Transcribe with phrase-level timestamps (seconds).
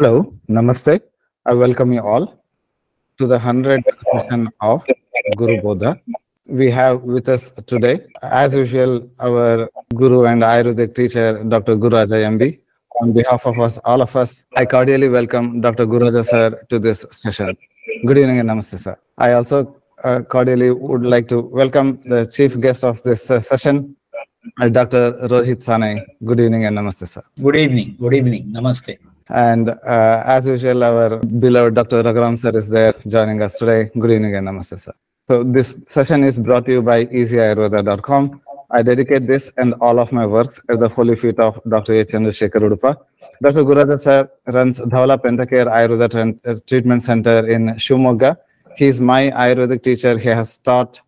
[0.00, 1.00] Hello, Namaste.
[1.46, 2.26] I welcome you all
[3.18, 4.84] to the 100th session of
[5.36, 6.00] Guru Bodha.
[6.46, 11.76] We have with us today, as usual, our Guru and Ayurvedic teacher, Dr.
[11.76, 12.58] Gururaja MB.
[13.02, 15.86] On behalf of us, all of us, I cordially welcome Dr.
[15.86, 17.56] Gururaja sir to this session.
[18.04, 18.96] Good evening and Namaste, sir.
[19.16, 23.94] I also uh, cordially would like to welcome the chief guest of this uh, session,
[24.60, 25.12] uh, Dr.
[25.30, 26.04] Rohit Sane.
[26.24, 27.22] Good evening and Namaste, sir.
[27.40, 27.96] Good evening.
[28.00, 28.46] Good evening.
[28.46, 28.98] Namaste.
[29.28, 32.02] And uh, as usual, our beloved Dr.
[32.02, 33.90] Raghuram sir is there joining us today.
[33.98, 34.92] Good evening and namaste, sir.
[35.28, 38.42] So this session is brought to you by easyayurveda.com.
[38.70, 41.92] I dedicate this and all of my works at the holy feet of Dr.
[41.92, 42.08] H.
[42.08, 42.96] Chandrasekhar Udupa.
[43.40, 43.62] Dr.
[43.64, 48.36] Gururaja sir runs Dhawala Pentacare Ayurveda uh, Treatment Center in Shimoga.
[48.76, 50.18] He is my Ayurvedic teacher.
[50.18, 51.00] He has taught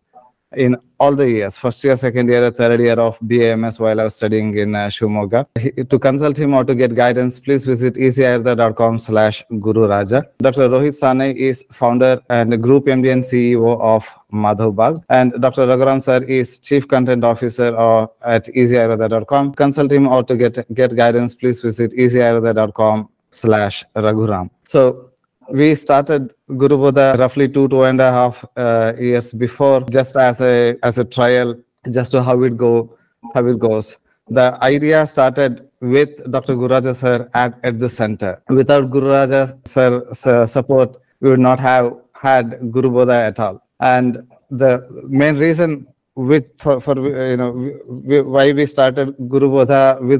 [0.55, 4.15] in all the years, first year, second year, third year of BAMS while I was
[4.15, 5.47] studying in uh, Shimoga.
[5.89, 10.25] To consult him or to get guidance, please visit easyayurveda.com slash Guru Raja.
[10.39, 10.69] Dr.
[10.69, 15.03] Rohit Sane is founder and group MD and CEO of Madhav.
[15.09, 15.67] And Dr.
[15.67, 19.53] Raghuram sir is chief content officer uh, at easyayurveda.com.
[19.53, 24.49] Consult him or to get, get guidance, please visit easyayurveda.com slash Raghuram.
[24.65, 25.06] So
[25.49, 30.41] we started Guru Bodha roughly two two and a half uh, years before, just as
[30.41, 31.55] a as a trial,
[31.91, 32.97] just to how it go,
[33.33, 33.97] how it goes.
[34.29, 36.55] The idea started with Dr.
[36.55, 38.41] Gururaja sir at, at the center.
[38.49, 43.63] Without Gururaja sir, support, we would not have had Guru Bodha at all.
[43.79, 46.95] And the main reason with for, for
[47.29, 47.51] you know
[47.87, 49.69] we, why we started Guru with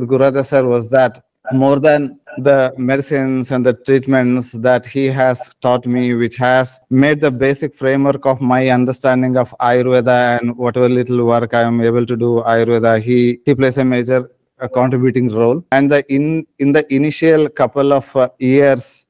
[0.08, 5.86] Gururaja sir was that more than the medicines and the treatments that he has taught
[5.86, 11.26] me, which has made the basic framework of my understanding of Ayurveda and whatever little
[11.26, 15.64] work I am able to do Ayurveda, he, he plays a major uh, contributing role.
[15.72, 19.06] And the in, in the initial couple of uh, years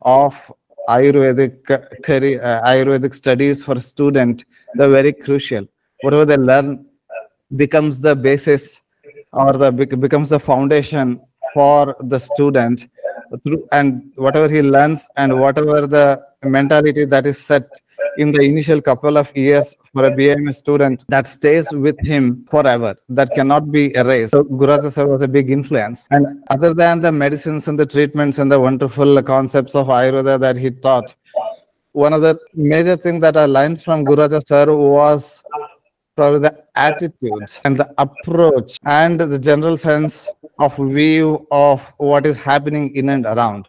[0.00, 0.50] of
[0.88, 5.66] Ayurvedic uh, career, uh, Ayurvedic studies for a student, they're very crucial.
[6.00, 6.84] Whatever they learn
[7.54, 8.80] becomes the basis
[9.32, 11.20] or the becomes the foundation
[11.54, 12.88] for the student
[13.42, 17.68] through and whatever he learns and whatever the mentality that is set
[18.18, 22.94] in the initial couple of years for a BAMS student that stays with him forever
[23.08, 24.32] that cannot be erased.
[24.32, 26.06] So Gururaja sir was a big influence.
[26.10, 30.56] And other than the medicines and the treatments and the wonderful concepts of Ayurveda that
[30.56, 31.14] he taught,
[31.92, 35.42] one of the major things that I learned from Gururaja sir was
[36.16, 42.40] probably the attitudes and the approach and the general sense of view of what is
[42.40, 43.68] happening in and around.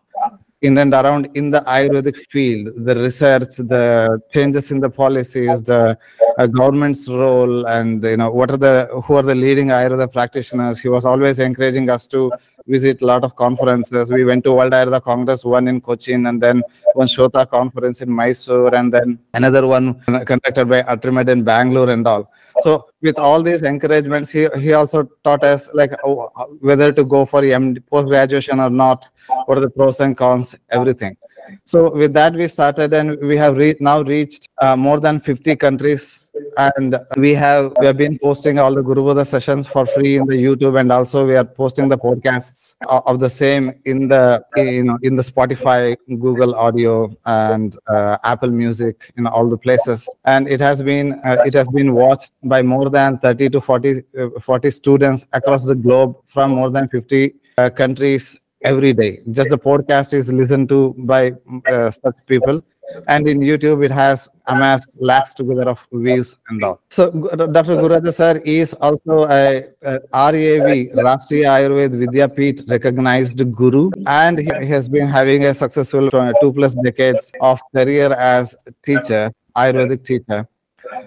[0.62, 5.98] In and around in the ayurvedic field the research the changes in the policies the
[6.38, 10.80] uh, government's role and you know what are the who are the leading ayurveda practitioners?
[10.80, 12.32] He was always encouraging us to
[12.66, 14.10] visit a lot of conferences.
[14.10, 16.64] We went to world ayurveda congress one in cochin and then
[16.94, 20.00] one shota conference in mysore and then another one
[20.32, 22.32] conducted by atrimed in bangalore and all
[22.64, 26.30] so with all these encouragements he, he also taught us like oh,
[26.60, 29.10] whether to go for MD, post graduation or not
[29.46, 31.16] what are the pros and cons everything
[31.66, 35.56] so with that we started and we have re- now reached uh, more than 50
[35.56, 36.32] countries.
[36.58, 40.26] And we have we have been posting all the guru Bodha sessions for free in
[40.26, 44.44] the youtube and also we are posting the podcasts of of the same in the
[44.58, 45.96] know in the spotify
[46.26, 46.94] google audio
[47.26, 50.10] and uh, apple music in all the places.
[50.26, 54.02] And it has been uh, it has been watched by more than 30 to 40
[54.20, 59.20] uh, 40 students across the globe from more than 50 uh, countries every day.
[59.32, 61.34] Just the podcast is listened to by
[61.68, 62.64] uh, such people.
[63.08, 66.82] And in YouTube, it has amassed lakhs together of views and all.
[66.90, 67.78] So, Dr.
[67.78, 74.90] Gururaja sir is also a, a RAV, Rashtriya Ayurved Vidyapeeth recognized guru, and he has
[74.90, 80.48] been having a successful uh, two plus decades of career as teacher, Ayurvedic teacher.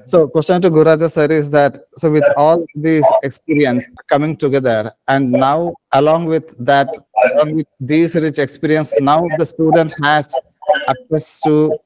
[0.07, 5.31] So question to Gururaja sir is that so with all these experience coming together and
[5.31, 6.89] now along with that
[7.45, 10.35] with these rich experience now the student has
[10.89, 11.77] access to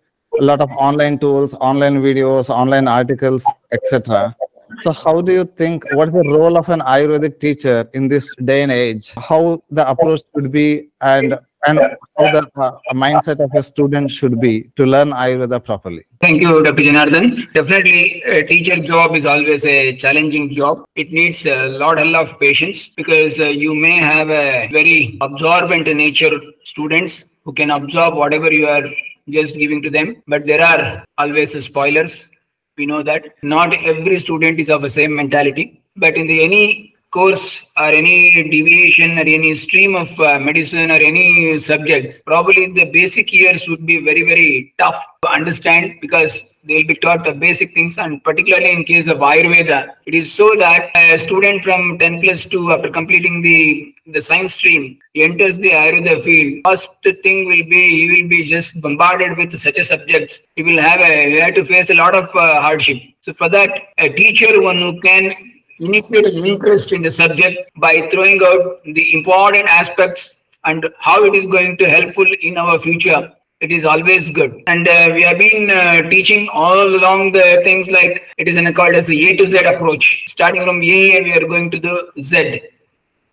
[0.41, 4.35] a lot of online tools online videos online articles etc
[4.79, 8.35] so how do you think what is the role of an ayurvedic teacher in this
[8.37, 9.13] day and age?
[9.13, 11.79] How the approach should be and and
[12.19, 16.63] how the uh, mindset of a student should be to learn ayurveda properly Thank you,
[16.63, 16.83] Dr.
[16.83, 17.51] Janardhan.
[17.55, 20.85] Definitely, a teacher job is always a challenging job.
[20.95, 25.17] It needs a lot, a lot of patience because uh, you may have a very
[25.23, 26.33] absorbent nature
[26.65, 28.83] students who can absorb whatever you are
[29.31, 30.23] just giving to them.
[30.29, 32.29] But there are always spoilers.
[32.77, 35.83] We know that not every student is of the same mentality.
[35.97, 41.01] But in the any course or any deviation or any stream of uh, medicine or
[41.11, 46.87] any subjects, probably the basic years would be very, very tough to understand because they'll
[46.87, 50.91] be taught the basic things and particularly in case of Ayurveda, it is so that
[50.95, 55.71] a student from 10 plus 2 after completing the, the science stream he enters the
[55.71, 56.91] Ayurveda field, first
[57.23, 60.39] thing will be he will be just bombarded with such a subjects.
[60.55, 62.99] He will have a, he have to face a lot of uh, hardship.
[63.23, 65.35] So for that, a teacher, one who can
[65.81, 70.31] initiate interest in the subject by throwing out the important aspects
[70.65, 73.33] and how it is going to helpful in our future.
[73.61, 74.63] It is always good.
[74.67, 78.73] And uh, we have been uh, teaching all along the things like it is in
[78.73, 80.27] called as the a to z approach.
[80.29, 82.63] Starting from a and we are going to the z.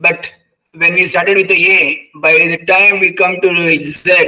[0.01, 0.29] But
[0.73, 4.27] when we started with the a by the time we come to z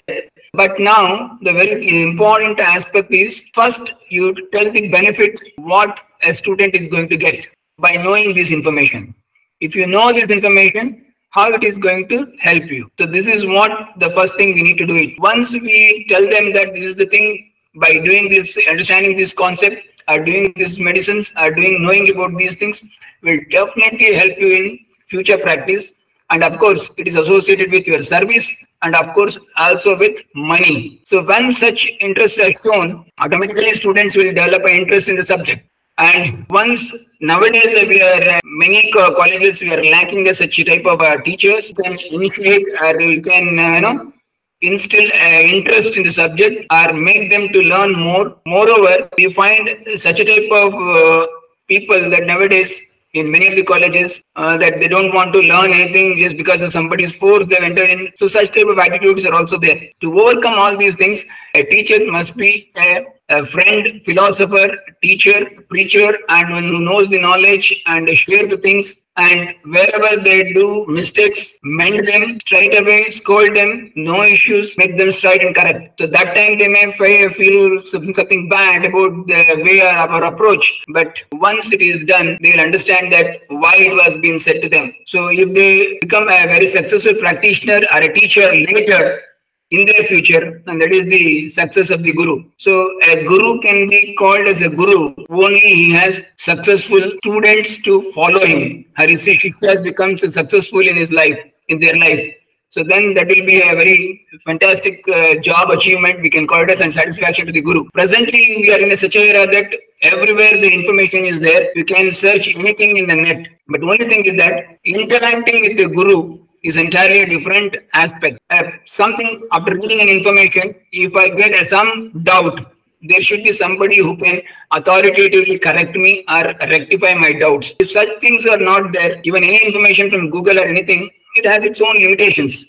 [0.54, 6.76] but now the very important aspect is first you tell the benefit what a student
[6.76, 7.46] is going to get
[7.80, 9.14] by knowing this information
[9.60, 12.90] if you know this information how it is going to help you.
[12.98, 15.20] So this is what the first thing we need to do it.
[15.20, 19.86] Once we tell them that this is the thing by doing this, understanding this concept,
[20.08, 22.82] are doing these medicines, are doing knowing about these things
[23.22, 25.94] will definitely help you in future practice.
[26.32, 28.50] And of course, it is associated with your service
[28.82, 31.02] and of course also with money.
[31.06, 35.70] So when such interest is shown, automatically students will develop an interest in the subject.
[36.00, 41.18] And once nowadays we are uh, many colleges we are lacking such type of uh,
[41.24, 42.94] teachers can initiate or
[43.28, 44.14] can uh, you know
[44.62, 48.38] instill uh, interest in the subject or make them to learn more.
[48.46, 51.28] Moreover, we find such a type of uh,
[51.68, 52.80] people that nowadays
[53.14, 56.62] in many of the colleges uh, that they don't want to learn anything just because
[56.62, 58.10] of somebody's force they've entered in.
[58.16, 59.82] So such type of attitudes are also there.
[60.02, 61.24] To overcome all these things,
[61.56, 67.22] a teacher must be a a friend, philosopher, teacher, preacher, and one who knows the
[67.22, 69.00] knowledge and share the things.
[69.18, 75.12] And wherever they do mistakes, mend them straight away, scold them, no issues, make them
[75.12, 76.00] straight and correct.
[76.00, 81.22] So that time they may feel something bad about the way of our approach, but
[81.34, 84.94] once it is done, they'll understand that why it was being said to them.
[85.06, 89.22] So if they become a very successful practitioner or a teacher later,
[89.72, 92.44] in their future, and that is the success of the guru.
[92.58, 92.72] So
[93.08, 98.46] a guru can be called as a guru only he has successful students to follow
[98.46, 98.86] him.
[98.98, 101.38] Shiksha has become successful in his life,
[101.68, 102.34] in their life.
[102.72, 106.22] So then that will be a very fantastic uh, job achievement.
[106.22, 107.90] We can call it as and satisfaction to the guru.
[107.94, 109.74] Presently, we are in a such era that
[110.04, 111.72] everywhere the information is there.
[111.76, 113.48] You can search anything in the net.
[113.68, 118.40] But only thing is that interacting with the guru is entirely a different aspect.
[118.50, 123.98] Uh, something after reading an information, if I get some doubt, there should be somebody
[123.98, 124.42] who can
[124.72, 127.74] authoritatively correct me or rectify my doubts.
[127.80, 131.64] If such things are not there, even any information from Google or anything, it has
[131.64, 132.66] its own limitations.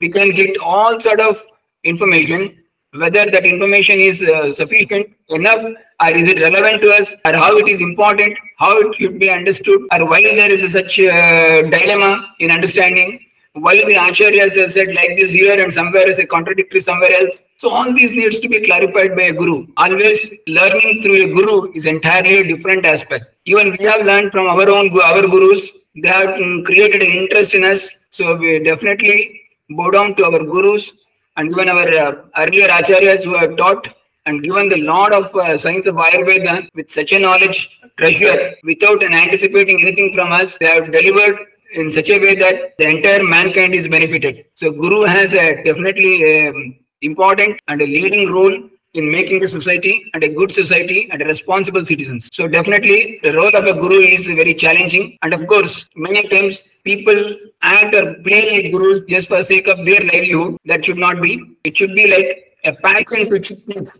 [0.00, 1.44] We can get all sort of
[1.84, 2.59] information,
[2.92, 5.62] whether that information is uh, sufficient enough
[6.02, 9.30] or is it relevant to us or how it is important, how it should be
[9.30, 13.20] understood or why there is such a dilemma in understanding,
[13.52, 17.42] why the acharyas have said like this here and somewhere is a contradictory somewhere else.
[17.58, 19.66] So all these needs to be clarified by a guru.
[19.76, 23.26] Always learning through a guru is entirely a different aspect.
[23.44, 25.68] Even we have learned from our own our gurus,
[26.02, 26.34] they have
[26.64, 27.88] created an interest in us.
[28.10, 30.92] So we definitely bow down to our gurus
[31.40, 33.86] and even our uh, earlier acharyas who have taught
[34.26, 37.60] and given the lot of uh, science of Ayurveda with such a knowledge
[37.98, 41.38] treasure without anticipating anything from us, they have delivered
[41.74, 44.44] in such a way that the entire mankind is benefited.
[44.54, 46.12] So Guru has a definitely
[46.48, 48.56] um, important and a leading role
[48.94, 52.28] in making the society and a good society and a responsible citizens.
[52.32, 55.16] So definitely the role of a guru is very challenging.
[55.22, 59.84] And of course, many times people act or play like gurus just for sake of
[59.84, 60.56] their livelihood.
[60.64, 61.56] That should not be.
[61.64, 63.90] It should be like a passion to teach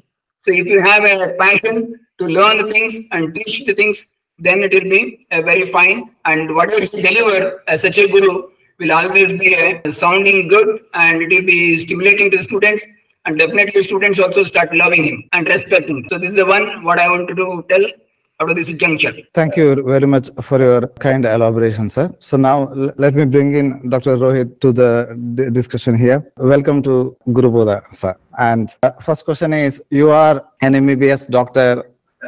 [0.43, 4.07] so if you have a passion to learn the things and teach the things,
[4.39, 6.11] then it will be a very fine.
[6.25, 11.21] And whatever you deliver as such a guru will always be a sounding good and
[11.21, 12.83] it will be stimulating to the students.
[13.27, 15.99] And definitely students also start loving him and respecting.
[15.99, 16.07] Him.
[16.09, 17.85] So this is the one what I want to do, tell
[18.49, 19.15] this juncture.
[19.35, 22.13] Thank you very much for your kind elaboration, sir.
[22.19, 24.17] So now let me bring in Dr.
[24.17, 26.33] Rohit to the discussion here.
[26.39, 28.17] Welcome to Guru Bodha, sir.
[28.39, 31.85] And uh, first question is, you are an MBBS doctor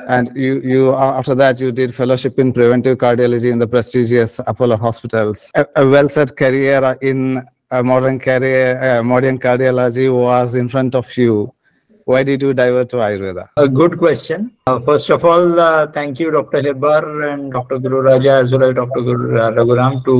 [0.08, 4.78] and you, you after that you did fellowship in preventive cardiology in the prestigious Apollo
[4.78, 5.50] hospitals.
[5.54, 7.42] A, a well-set career in
[7.80, 11.52] modern career, uh, modern cardiology was in front of you
[12.12, 13.48] why did you divert to Ayurveda?
[13.56, 14.50] A good question.
[14.66, 16.62] Uh, first of all, uh, thank you, Dr.
[16.62, 17.78] Hebbar and Dr.
[17.78, 19.00] Guru Raja as well as Dr.
[19.08, 20.16] Guru Raghuram to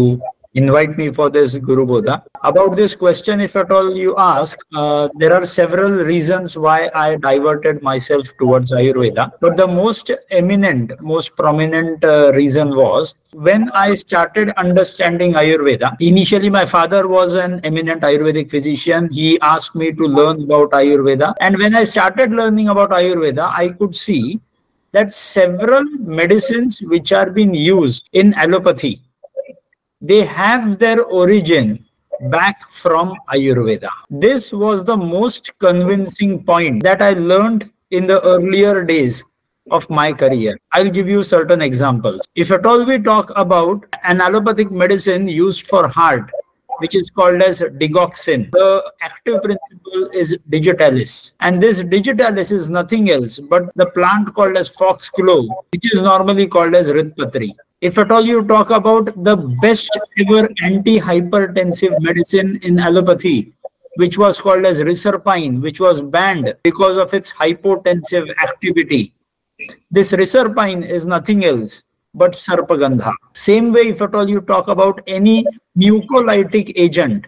[0.54, 2.22] invite me for this Guru Bodha.
[2.42, 7.16] About this question, if at all you ask, uh, there are several reasons why I
[7.16, 9.32] diverted myself towards Ayurveda.
[9.40, 15.96] But the most eminent, most prominent uh, reason was when I started understanding Ayurveda.
[16.00, 19.08] Initially, my father was an eminent Ayurvedic physician.
[19.10, 21.34] He asked me to learn about Ayurveda.
[21.40, 24.40] And when I started learning about Ayurveda, I could see
[24.92, 29.00] that several medicines which are being used in allopathy
[30.02, 31.84] they have their origin
[32.22, 33.88] back from Ayurveda.
[34.10, 39.22] This was the most convincing point that I learned in the earlier days
[39.70, 40.58] of my career.
[40.72, 42.26] I'll give you certain examples.
[42.34, 46.30] If at all we talk about an allopathic medicine used for heart,
[46.78, 48.50] which is called as digoxin.
[48.50, 51.34] The active principle is digitalis.
[51.38, 56.48] And this digitalis is nothing else but the plant called as foxglove, which is normally
[56.48, 62.78] called as ritpatri if at all you talk about the best ever anti-hypertensive medicine in
[62.78, 63.52] allopathy,
[63.96, 69.12] which was called as reserpine, which was banned because of its hypotensive activity.
[69.90, 71.82] This reserpine is nothing else
[72.14, 73.12] but sarpagandha.
[73.32, 75.44] Same way, if at all you talk about any
[75.76, 77.26] mucolytic agent,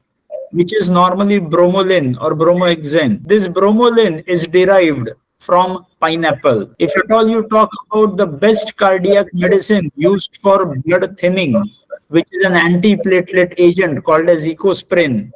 [0.52, 6.61] which is normally bromelain or bromhexine, this bromelain is derived from pineapple.
[6.78, 11.54] If at all you talk about the best cardiac medicine used for blood thinning,
[12.08, 15.30] which is an antiplatelet agent called as ecosprin,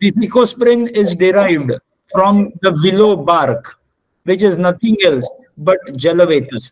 [0.00, 1.72] this ecosprin is derived
[2.12, 3.76] from the willow bark,
[4.24, 6.70] which is nothing else but jalavetus.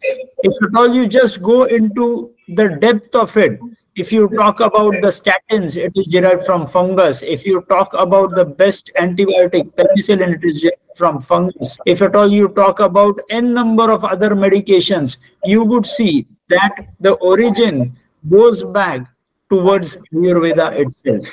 [0.48, 3.60] If at all you just go into the depth of it,
[3.96, 7.22] if you talk about the statins, it is derived from fungus.
[7.22, 10.64] If you talk about the best antibiotic, penicillin, it is
[10.96, 11.78] from fungus.
[11.84, 16.88] If at all you talk about n number of other medications, you would see that
[17.00, 17.96] the origin
[18.30, 19.06] goes back
[19.50, 21.26] towards Ayurveda itself.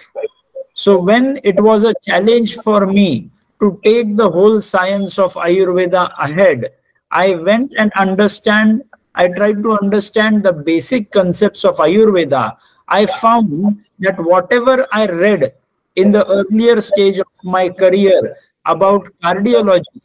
[0.74, 3.30] So when it was a challenge for me
[3.62, 6.72] to take the whole science of Ayurveda ahead,
[7.12, 8.84] I went and understand
[9.16, 15.54] I tried to understand the basic concepts of Ayurveda, I found that whatever I read
[15.96, 18.36] in the earlier stage of my career
[18.66, 20.02] about cardiology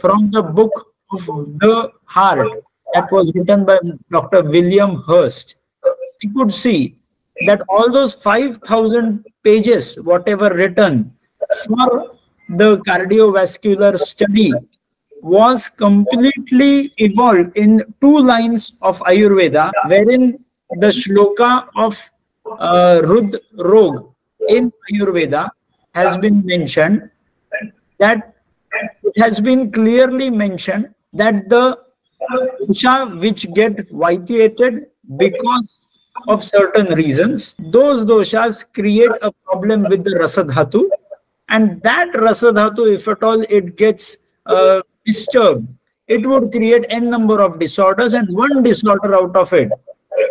[0.00, 2.48] from the book of the heart
[2.94, 3.78] that was written by
[4.10, 4.42] Dr.
[4.42, 5.56] William Hurst,
[6.22, 6.98] you could see
[7.46, 11.12] that all those 5,000 pages, whatever written
[11.66, 12.16] for
[12.50, 14.52] the cardiovascular study
[15.22, 21.98] was completely evolved in two lines of Ayurveda, wherein the shloka of
[22.58, 24.12] uh, Rud Rog
[24.48, 25.50] in Ayurveda
[25.94, 27.10] has been mentioned
[27.98, 28.34] that
[29.02, 31.78] it has been clearly mentioned that the
[32.30, 35.78] dosha which get vitiated because
[36.26, 40.88] of certain reasons, those doshas create a problem with the rasadhatu,
[41.48, 45.66] and that rasadhatu, if at all it gets uh, disturbed,
[46.16, 49.70] it would create n number of disorders, and one disorder out of it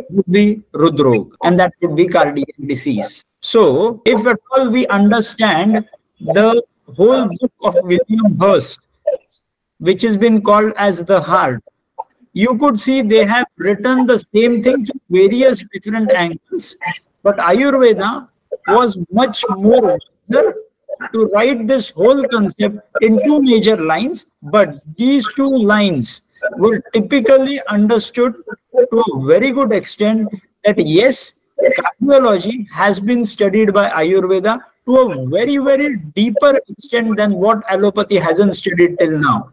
[0.10, 3.24] would be Rudrog, and that would be cardiac disease.
[3.42, 5.86] So, if at all we understand
[6.20, 6.64] the
[6.96, 8.80] whole book of William Hurst,
[9.80, 11.64] which has been called as the heart,
[12.34, 16.76] you could see they have written the same thing to various different angles,
[17.24, 18.28] but Ayurveda
[18.68, 19.98] was much more
[21.14, 26.22] to write this whole concept in two major lines, but these two lines
[26.58, 28.36] were typically understood
[28.92, 30.30] to a very good extent
[30.64, 37.34] that yes, cardiology has been studied by Ayurveda to a very, very deeper extent than
[37.34, 39.52] what allopathy hasn't studied till now.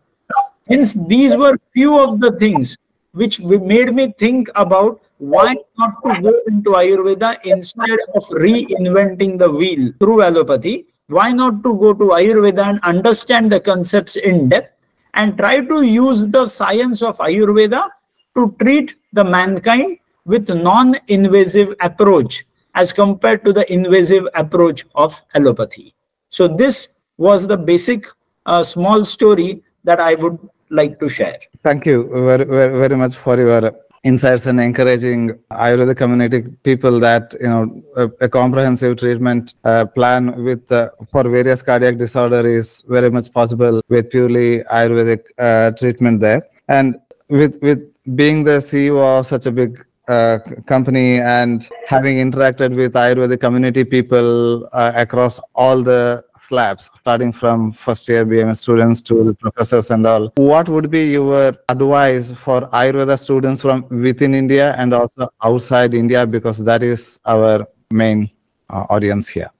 [0.69, 2.77] Hence, these were few of the things
[3.13, 9.51] which made me think about why not to go into Ayurveda instead of reinventing the
[9.51, 14.75] wheel through allopathy why not to go to Ayurveda and understand the concepts in depth
[15.15, 17.89] and try to use the science of Ayurveda
[18.37, 22.45] to treat the mankind with non-invasive approach
[22.75, 25.95] as compared to the invasive approach of allopathy.
[26.31, 28.07] So this was the basic
[28.47, 30.39] uh, small story that I would
[30.71, 31.39] like to share.
[31.63, 33.73] Thank you very, very, very much for your
[34.05, 40.45] insights and encouraging Ayurveda community people that you know a, a comprehensive treatment uh, plan
[40.45, 46.21] with uh, for various cardiac disorder is very much possible with purely Ayurvedic uh, treatment
[46.21, 46.47] there.
[46.69, 46.97] And
[47.29, 47.81] with with
[48.15, 53.85] being the CEO of such a big uh, company and having interacted with Ayurvedic community
[53.85, 59.91] people uh, across all the slabs, starting from first year BAMS students to the professors
[59.91, 60.33] and all.
[60.37, 66.27] What would be your advice for Ayurveda students from within India and also outside India?
[66.27, 68.31] Because that is our main
[68.71, 69.51] uh, audience here.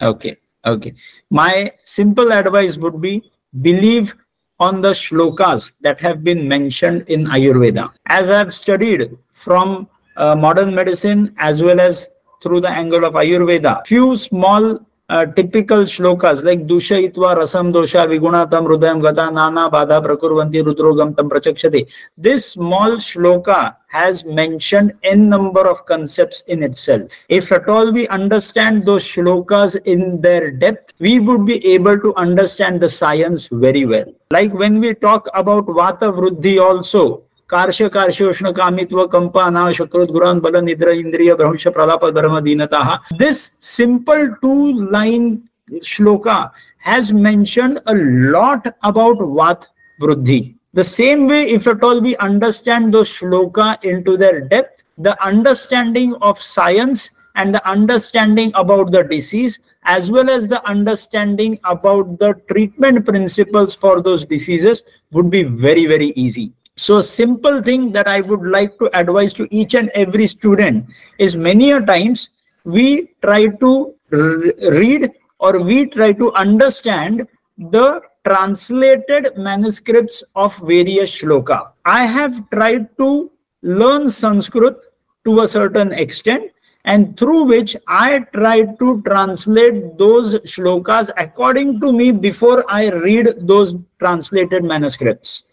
[0.00, 0.36] Okay.
[0.66, 0.94] Okay.
[1.30, 4.14] My simple advice would be believe
[4.60, 7.90] on the shlokas that have been mentioned in Ayurveda.
[8.06, 12.08] As I have studied from uh, modern medicine as well as
[12.42, 18.66] through the angle of Ayurveda, few small uh, typical shlokas like Dushayitva Rasam Dosha Vigunatam
[18.66, 21.90] Rudayam Gata Nana Badha Prakurvanti Rudrogam Tam Prachakshate.
[22.16, 27.12] This small shloka has mentioned n number of concepts in itself.
[27.28, 32.14] If at all we understand those shlokas in their depth, we would be able to
[32.16, 34.06] understand the science very well.
[34.30, 40.10] Like when we talk about Vata Vruddhi also, कार्श कार्श उष्ण कामित्व कंप अनाव शक्रोत
[40.10, 42.82] गुरान बल निद्र इंद्रिय भ्रंश प्रलाप धर्म दीनता।
[43.14, 44.54] This simple two
[44.92, 45.38] line
[45.84, 46.38] shloka
[46.86, 49.66] has mention a lot about vata
[49.98, 50.40] vriddhi
[50.76, 55.14] the same way if at all we understand two shloka in to their depth the
[55.22, 59.58] understanding of science and the understanding about the disease
[59.90, 64.82] as well as the understanding about the treatment principle for those diseases
[65.12, 69.46] would be very very easy so simple thing that I would like to advise to
[69.54, 70.86] each and every student
[71.18, 72.30] is many a times
[72.64, 77.26] we try to read or we try to understand
[77.56, 81.70] the translated manuscripts of various shloka.
[81.84, 83.30] I have tried to
[83.62, 84.76] learn Sanskrit
[85.24, 86.50] to a certain extent
[86.84, 93.46] and through which I tried to translate those shlokas according to me before I read
[93.46, 95.44] those translated manuscripts.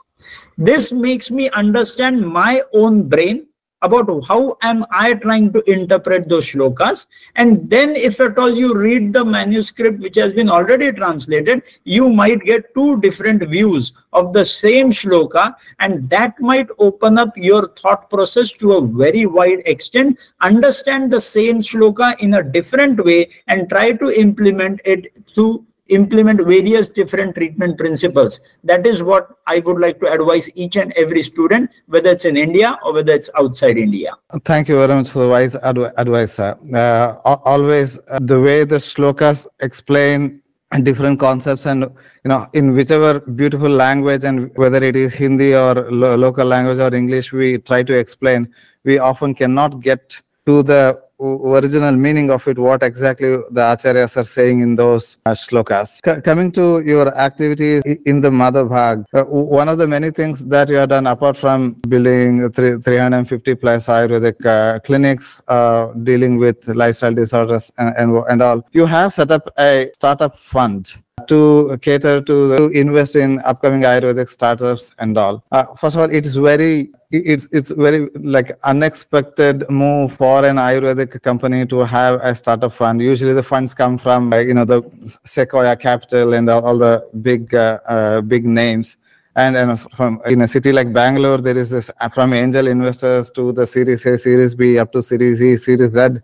[0.58, 3.48] This makes me understand my own brain
[3.82, 7.08] about how am I trying to interpret those shlokas.
[7.36, 12.10] And then if at all you read the manuscript which has been already translated, you
[12.10, 17.70] might get two different views of the same shloka and that might open up your
[17.70, 23.30] thought process to a very wide extent, understand the same shloka in a different way
[23.48, 28.40] and try to implement it to implement various different treatment principles.
[28.64, 32.38] That is what I would like to advise each and every student, whether it's in
[32.38, 34.14] India or whether it's outside India.
[34.46, 36.58] Thank you very much for the wise adv- advice, sir.
[36.74, 40.42] Uh, always uh, the way the shlokas explain
[40.84, 41.82] different concepts and
[42.24, 46.80] you know in whichever beautiful language and whether it is hindi or lo- local language
[46.80, 48.48] or english we try to explain
[48.86, 54.24] we often cannot get to the original meaning of it, what exactly the acharyas are
[54.24, 56.00] saying in those uh, shlokas.
[56.06, 60.70] C- coming to your activities in the Madhavbaug, uh, one of the many things that
[60.70, 66.68] you have done apart from building three, 350 plus Ayurvedic uh, clinics uh, dealing with
[66.70, 70.96] lifestyle disorders and, and, and all, you have set up a startup fund
[71.32, 75.44] to cater to, the, to invest in upcoming Ayurvedic startups and all.
[75.52, 80.56] Uh, first of all, it is very it's it's very like unexpected move for an
[80.56, 83.02] ayurvedic company to have a startup fund.
[83.02, 84.82] Usually the funds come from uh, you know the
[85.26, 88.98] sequoia capital and all, all the big uh, uh, big names.
[89.36, 93.32] And, and from in a city like bangalore there is this uh, from angel investors
[93.32, 96.20] to the series a series b up to series e series z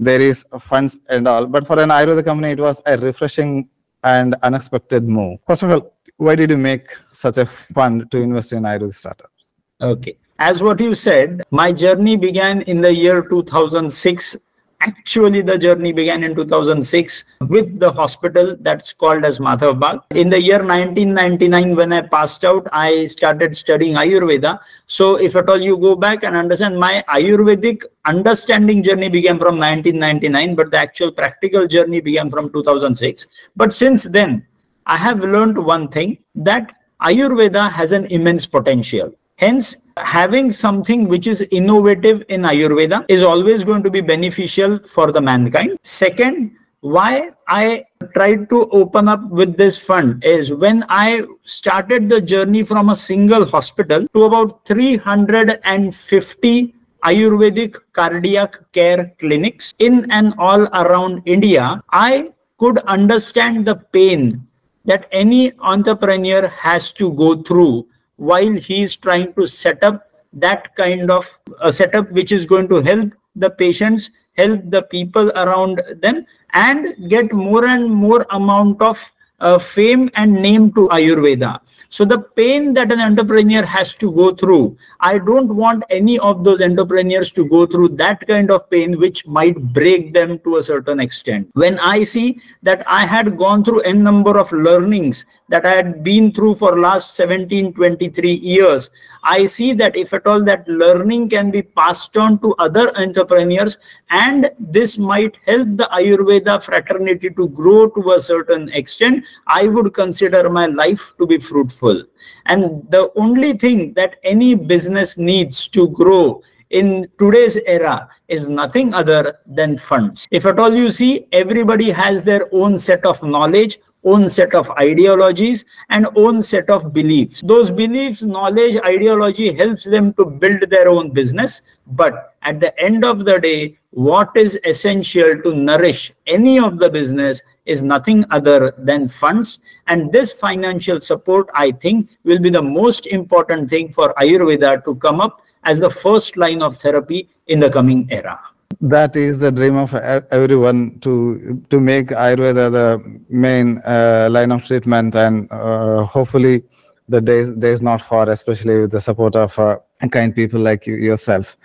[0.00, 1.46] there is funds and all.
[1.46, 3.68] But for an ayurvedic company it was a refreshing
[4.04, 8.52] and unexpected move first of all why did you make such a fund to invest
[8.52, 9.40] in ayurvedic startups
[9.80, 10.16] Okay.
[10.38, 14.36] As what you said, my journey began in the year 2006.
[14.82, 20.04] Actually, the journey began in 2006 with the hospital that's called as Madhavbaug.
[20.12, 24.58] In the year 1999, when I passed out, I started studying Ayurveda.
[24.86, 29.58] So, if at all you go back and understand, my Ayurvedic understanding journey began from
[29.58, 33.26] 1999, but the actual practical journey began from 2006.
[33.56, 34.46] But since then,
[34.86, 41.26] I have learned one thing that Ayurveda has an immense potential Hence, having something which
[41.26, 45.78] is innovative in Ayurveda is always going to be beneficial for the mankind.
[45.82, 47.84] Second, why I
[48.14, 52.96] tried to open up with this fund is when I started the journey from a
[52.96, 62.32] single hospital to about 350 Ayurvedic cardiac care clinics in and all around India, I
[62.58, 64.46] could understand the pain
[64.84, 67.86] that any entrepreneur has to go through
[68.20, 71.26] while he is trying to set up that kind of
[71.60, 77.08] a setup which is going to help the patients help the people around them and
[77.08, 81.60] get more and more amount of uh, fame and name to Ayurveda.
[81.88, 86.44] So the pain that an entrepreneur has to go through, I don't want any of
[86.44, 90.62] those entrepreneurs to go through that kind of pain, which might break them to a
[90.62, 91.48] certain extent.
[91.54, 96.02] When I see that I had gone through n number of learnings that I had
[96.02, 98.88] been through for last 17, 23 years,
[99.22, 103.76] I see that if at all that learning can be passed on to other entrepreneurs,
[104.08, 109.92] and this might help the Ayurveda fraternity to grow to a certain extent, I would
[109.92, 112.04] consider my life to be fruitful.
[112.46, 118.94] And the only thing that any business needs to grow in today's era is nothing
[118.94, 120.28] other than funds.
[120.30, 124.70] If at all you see, everybody has their own set of knowledge, own set of
[124.70, 127.42] ideologies and own set of beliefs.
[127.42, 131.62] Those beliefs knowledge ideology helps them to build their own business.
[131.86, 136.88] But at the end of the day what is essential to nourish any of the
[136.88, 139.58] business is nothing other than funds.
[139.88, 144.94] And this financial support i think will be the most important thing for ayurveda to
[144.96, 148.49] come up as the first line of therapy in the coming era
[148.80, 154.64] that is the dream of everyone to to make ayurveda the main uh, line of
[154.64, 156.62] treatment and uh, hopefully
[157.08, 159.76] the days days not far especially with the support of uh,
[160.10, 161.56] kind people like you yourself.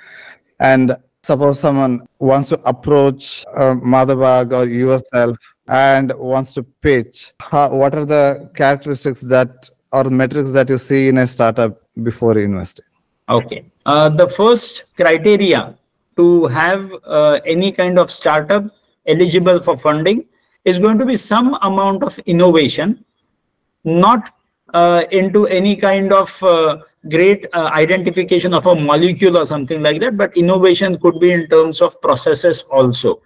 [0.60, 3.76] And suppose someone wants to approach uh,
[4.52, 10.70] or yourself and wants to pitch how, what are the characteristics that or metrics that
[10.70, 12.86] you see in a startup before investing
[13.30, 13.66] okay.
[13.86, 15.76] Uh, the first criteria
[16.18, 18.66] to have uh, any kind of startup
[19.08, 20.26] eligible for funding
[20.64, 23.04] is going to be some amount of innovation,
[23.84, 24.34] not
[24.74, 26.78] uh, into any kind of uh,
[27.10, 31.48] great uh, identification of a molecule or something like that, but innovation could be in
[31.48, 33.22] terms of processes also.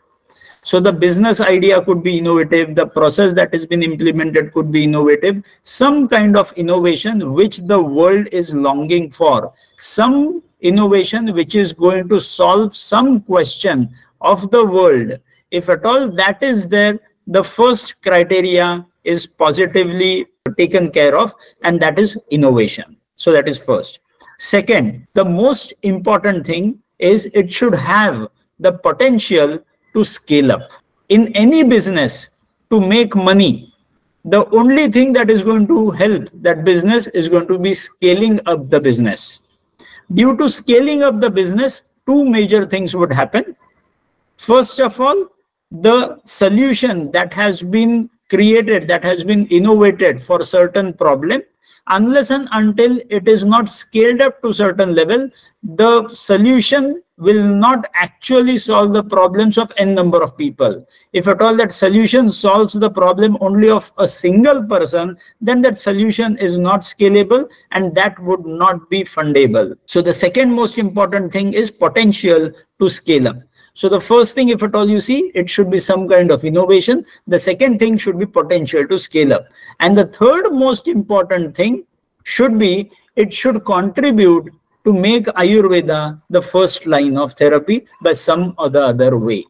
[0.62, 4.84] So the business idea could be innovative, the process that has been implemented could be
[4.84, 11.74] innovative, some kind of innovation which the world is longing for, some innovation which is
[11.74, 13.90] going to solve some question
[14.22, 15.20] of the world.
[15.52, 21.82] If at all that is there the first criteria is positively taken care of and
[21.82, 22.98] that is innovation.
[23.16, 24.00] So that is first.
[24.38, 28.28] Second the most important thing is it should have
[28.60, 29.60] the potential
[29.94, 30.70] to scale up.
[31.08, 32.30] In any business
[32.70, 33.74] to make money
[34.26, 38.40] the only thing that is going to help that business is going to be scaling
[38.46, 39.40] up the business
[40.14, 43.56] due to scaling up the business, two major things would happen.
[44.38, 45.28] First of all,
[45.72, 51.44] the solution that has been created, that has been innovated for certain problem,
[51.88, 55.30] unless and until it is not scaled up to certain level,
[55.64, 60.88] the solution will not actually solve the problems of n number of people.
[61.12, 65.80] If at all that solution solves the problem only of a single person, then that
[65.80, 69.76] solution is not scalable and that would not be fundable.
[69.86, 73.38] So the second most important thing is potential to scale up.
[73.74, 76.44] So the first thing, if at all you see, it should be some kind of
[76.44, 77.06] innovation.
[77.28, 79.46] The second thing should be potential to scale up.
[79.80, 81.86] And the third most important thing
[82.24, 84.50] should be it should contribute
[84.86, 89.46] to make Ayurveda the first line of therapy by some or the other way.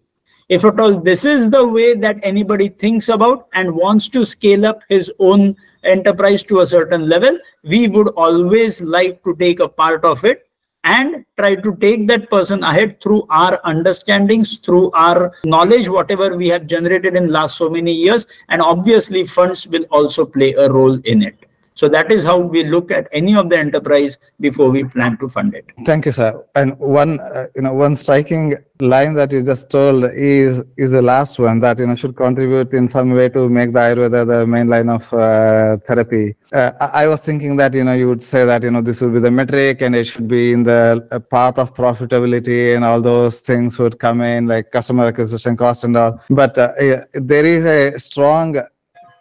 [0.49, 4.65] If at all this is the way that anybody thinks about and wants to scale
[4.65, 9.69] up his own enterprise to a certain level, we would always like to take a
[9.69, 10.49] part of it
[10.83, 16.47] and try to take that person ahead through our understandings through our knowledge whatever we
[16.47, 20.97] have generated in last so many years and obviously funds will also play a role
[21.03, 21.38] in it
[21.79, 25.29] so that is how we look at any of the enterprise before we plan to
[25.29, 25.65] fund it.
[25.85, 26.45] Thank you, sir.
[26.53, 31.01] And one, uh, you know, one striking line that you just told is is the
[31.01, 34.45] last one that you know should contribute in some way to make the Ayurveda the
[34.45, 36.35] main line of uh, therapy.
[36.51, 38.99] Uh, I, I was thinking that you know you would say that you know this
[38.99, 42.83] would be the metric and it should be in the uh, path of profitability and
[42.83, 46.19] all those things would come in like customer acquisition cost and all.
[46.29, 46.73] But uh,
[47.13, 48.61] there is a strong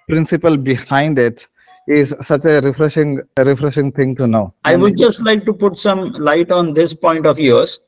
[0.08, 1.46] principle behind it
[1.88, 4.54] is such a refreshing refreshing thing to know.
[4.64, 7.80] I would just like to put some light on this point of yours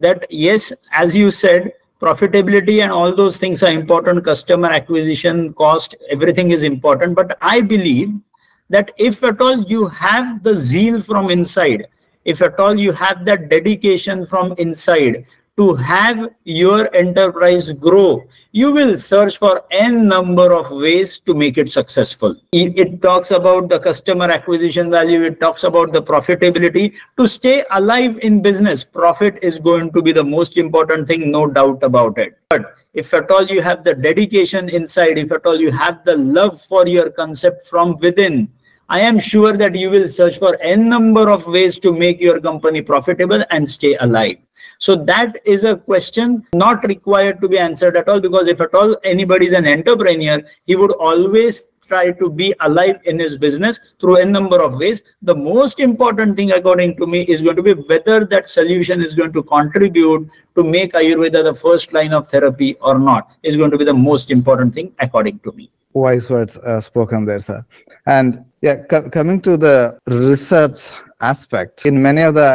[0.00, 4.24] that yes as you said profitability and all those things are important.
[4.24, 7.16] Customer acquisition cost everything is important.
[7.16, 8.12] But i believe
[8.70, 11.86] that if at all you have the zeal from inside
[12.24, 15.24] if at all you have that dedication from inside
[15.58, 21.58] to have your enterprise grow, you will search for n number of ways to make
[21.58, 22.36] it successful.
[22.52, 26.94] It, it, talks about the customer acquisition value, it talks about the profitability.
[27.18, 31.48] To stay alive in business, profit is going to be the most important thing, no
[31.48, 32.38] doubt about it.
[32.50, 36.16] But if at all you have the dedication inside, if at all you have the
[36.16, 38.48] love for your concept from within,
[38.90, 42.40] I am sure that you will search for n number of ways to make your
[42.40, 44.36] company profitable and stay alive.
[44.78, 48.74] So that is a question not required to be answered at all because if at
[48.74, 53.78] all anybody is an entrepreneur, he would always try to be alive in his business
[54.00, 55.02] through a number of ways.
[55.20, 59.12] The most important thing, according to me, is going to be whether that solution is
[59.12, 63.70] going to contribute to make Ayurveda the first line of therapy or not, is going
[63.70, 65.70] to be the most important thing, according to me.
[65.98, 67.64] Wise words uh, spoken there, sir.
[68.06, 72.50] And yeah, co- coming to the research aspect, in many of the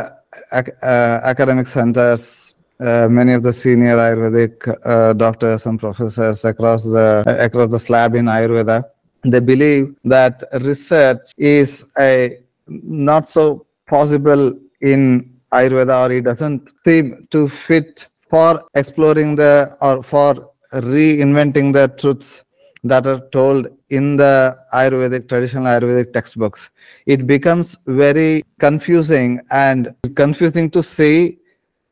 [0.51, 6.83] ac- uh, academic centers, uh, many of the senior Ayurvedic uh, doctors and professors across
[6.83, 8.83] the across the slab in Ayurveda,
[9.23, 17.27] they believe that research is a not so possible in Ayurveda, or it doesn't seem
[17.29, 20.31] to fit for exploring the or for
[20.73, 22.43] reinventing the truths
[22.83, 26.69] that are told in the Ayurvedic, traditional Ayurvedic textbooks.
[27.05, 31.39] It becomes very confusing and confusing to see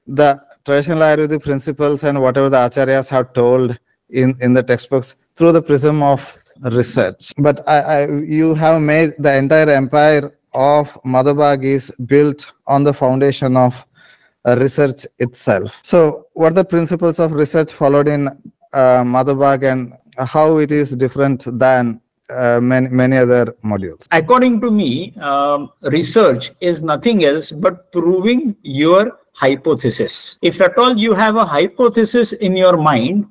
[0.06, 3.78] the traditional Ayurvedic principles and whatever the acharyas have told
[4.10, 7.32] in, in the textbooks through the prism of research.
[7.38, 12.94] But I, I, you have made the entire empire of Madhavbaug is built on the
[12.94, 13.86] foundation of
[14.46, 15.80] uh, research itself.
[15.84, 18.28] So, what are the principles of research followed in
[18.74, 19.04] uh,
[19.64, 24.08] and how it is different than uh, many, many other modules?
[24.12, 30.38] According to me, um, research is nothing else but proving your hypothesis.
[30.42, 33.28] If at all you have a hypothesis in your mind,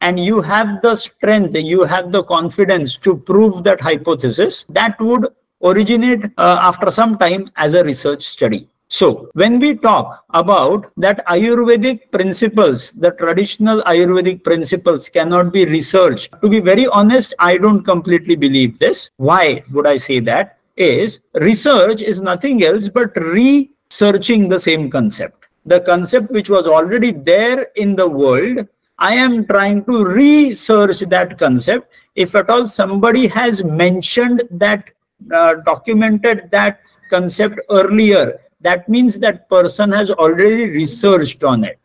[0.00, 5.28] and you have the strength, you have the confidence to prove that hypothesis, that would
[5.62, 8.68] originate uh, after some time as a research study.
[8.94, 16.30] So, when we talk about that Ayurvedic principles, the traditional Ayurvedic principles cannot be researched,
[16.40, 19.10] to be very honest, I don't completely believe this.
[19.16, 20.58] Why would I say that?
[20.76, 25.46] Is research is nothing else but researching the same concept.
[25.66, 28.68] The concept which was already there in the world
[29.00, 31.92] I am trying to research that concept.
[32.14, 34.90] If at all somebody has mentioned that,
[35.32, 36.78] uh, documented that
[37.10, 41.78] concept earlier, that means that person has already researched on it.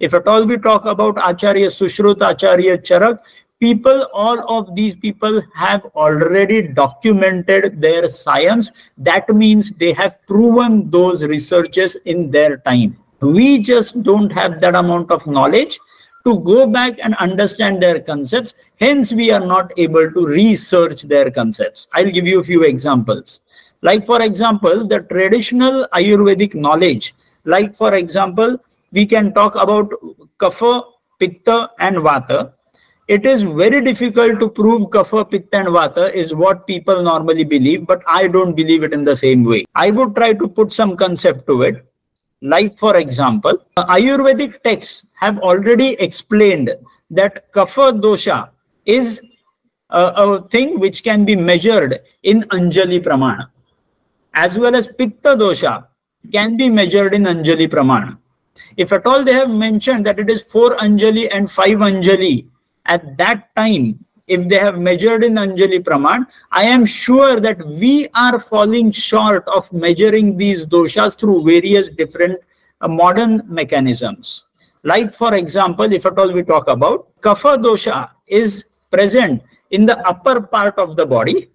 [0.00, 3.20] If at all we talk about Acharya Sushrut, Acharya Charak,
[3.60, 8.72] people, all of these people have already documented their science.
[8.98, 12.96] That means they have proven those researches in their time.
[13.20, 15.78] We just don't have that amount of knowledge
[16.26, 18.54] to go back and understand their concepts.
[18.80, 21.86] Hence, we are not able to research their concepts.
[21.92, 23.40] I'll give you a few examples.
[23.84, 28.58] Like, for example, the traditional Ayurvedic knowledge, like, for example,
[28.90, 29.92] we can talk about
[30.40, 30.82] Kapha,
[31.20, 32.54] Pitta, and Vata.
[33.06, 37.86] It is very difficult to prove Kapha, Pitta, and Vata is what people normally believe,
[37.86, 39.66] but I don't believe it in the same way.
[39.76, 41.86] I would try to put some concept to it
[42.44, 46.70] like, for example, Ayurvedic texts have already explained
[47.10, 48.50] that kapha dosha
[48.84, 49.20] is
[49.88, 53.48] a, a, thing which can be measured in Anjali Pramana,
[54.34, 55.86] as well as Pitta dosha
[56.32, 58.18] can be measured in Anjali Pramana.
[58.76, 62.48] If at all they have mentioned that it is 4 Anjali and 5 Anjali,
[62.86, 68.08] at that time if they have measured in Anjali Praman, I am sure that we
[68.14, 72.40] are falling short of measuring these doshas through various different
[72.80, 74.44] uh, modern mechanisms.
[74.82, 79.98] Like, for example, if at all we talk about Kapha dosha is present in the
[80.06, 81.50] upper part of the body,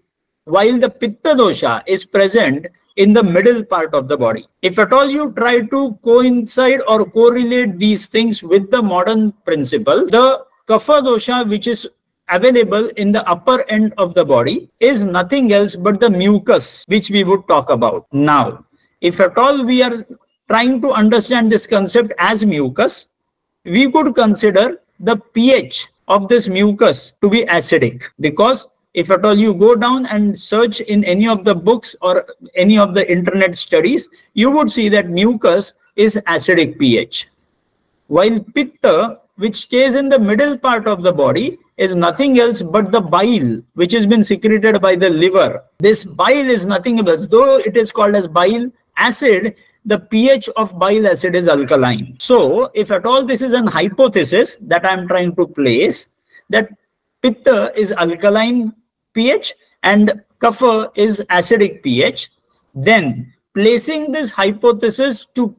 [0.49, 4.47] while the Pitta dosha is present in the middle part of the body.
[4.62, 10.09] If at all you try to coincide or correlate these things with the modern principles,
[10.09, 11.88] the Kapha dosha, which is
[12.29, 17.09] available in the upper end of the body is nothing else but the mucus, which
[17.09, 18.05] we would talk about.
[18.12, 18.65] Now,
[19.01, 20.05] if at all we are
[20.49, 23.07] trying to understand this concept as mucus,
[23.65, 29.38] we could consider the pH of this mucus to be acidic because if at all
[29.38, 32.25] you go down and search in any of the books or
[32.56, 37.28] any of the internet studies, you would see that mucus is acidic pH.
[38.08, 42.91] While pitta, which stays in the middle part of the body, is nothing else but
[42.91, 45.63] the bile which has been secreted by the liver.
[45.80, 50.78] This bile is nothing else, though it is called as bile acid, the pH of
[50.78, 52.17] bile acid is alkaline.
[52.19, 56.10] So if at all this is an hypothesis that I'm trying to place,
[56.49, 56.69] that
[57.21, 58.73] pitta is alkaline
[59.19, 59.53] pH
[59.84, 62.29] and kapha is acidic pH,
[62.73, 65.55] then placing this hypothesis to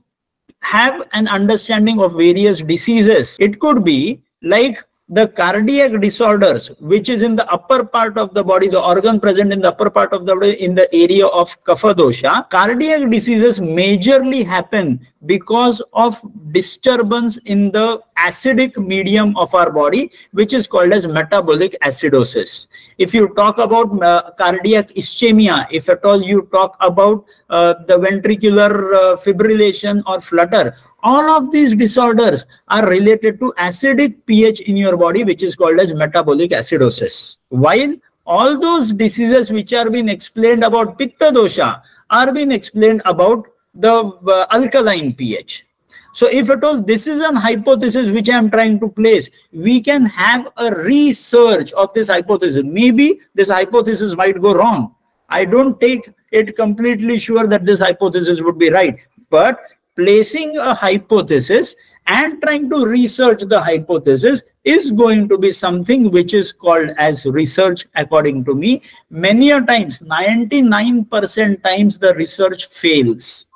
[0.60, 7.22] have an understanding of various diseases, it could be like the cardiac disorders which is
[7.22, 10.24] in the upper part of the body the organ present in the upper part of
[10.24, 16.20] the body in the area of kapha dosha cardiac diseases majorly happen because of
[16.52, 22.68] disturbance in the acidic medium of our body which is called as metabolic acidosis.
[22.98, 27.98] If you talk about uh, cardiac ischemia if at all you talk about uh, the
[27.98, 34.76] ventricular uh, fibrillation or flutter all of these disorders are related to acidic pH in
[34.76, 37.38] your body, which is called as metabolic acidosis.
[37.48, 37.94] While
[38.26, 43.92] all those diseases which are being explained about pitta dosha are being explained about the
[43.92, 45.66] uh, alkaline pH.
[46.12, 49.80] So if at all this is an hypothesis which I am trying to place, we
[49.80, 52.62] can have a research of this hypothesis.
[52.64, 54.94] Maybe this hypothesis might go wrong.
[55.28, 58.98] I don't take it completely sure that this hypothesis would be right.
[59.30, 59.60] But
[59.96, 61.74] placing a hypothesis
[62.06, 67.24] and trying to research the hypothesis is going to be something which is called as
[67.26, 68.82] research according to me.
[69.10, 73.46] Many a times 99% times the research fails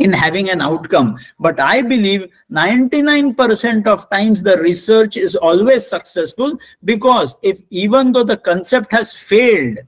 [0.00, 1.18] in having an outcome.
[1.38, 8.24] But i believe 99% of times the research is always successful because if even though
[8.24, 9.78] the concept has failed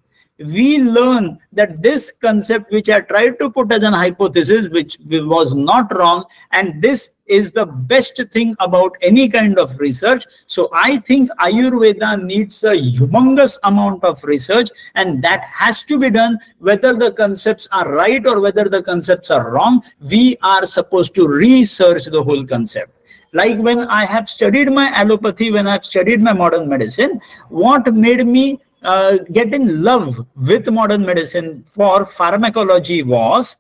[0.46, 5.55] we learn that this concept which i tried to put as an hypothesis which was
[5.55, 10.24] not wrong and this is the best thing about any kind of research.
[10.46, 16.11] So i think ayurveda needs a humongous amount of research and that has to be
[16.11, 16.38] done.
[16.59, 21.28] Whether the concepts are right or whether the concepts are wrong we are supposed to
[21.28, 22.98] research the whole concept.
[23.33, 28.26] Like when i have studied my allopathy when i've studied my modern medicine what made
[28.26, 33.57] me uh, get in love with modern medicine for pharmacology was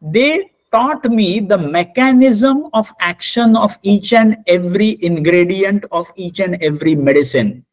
[0.00, 6.62] they taught me the mechanism of action of each and every ingredient of each and
[6.62, 7.64] every medicine.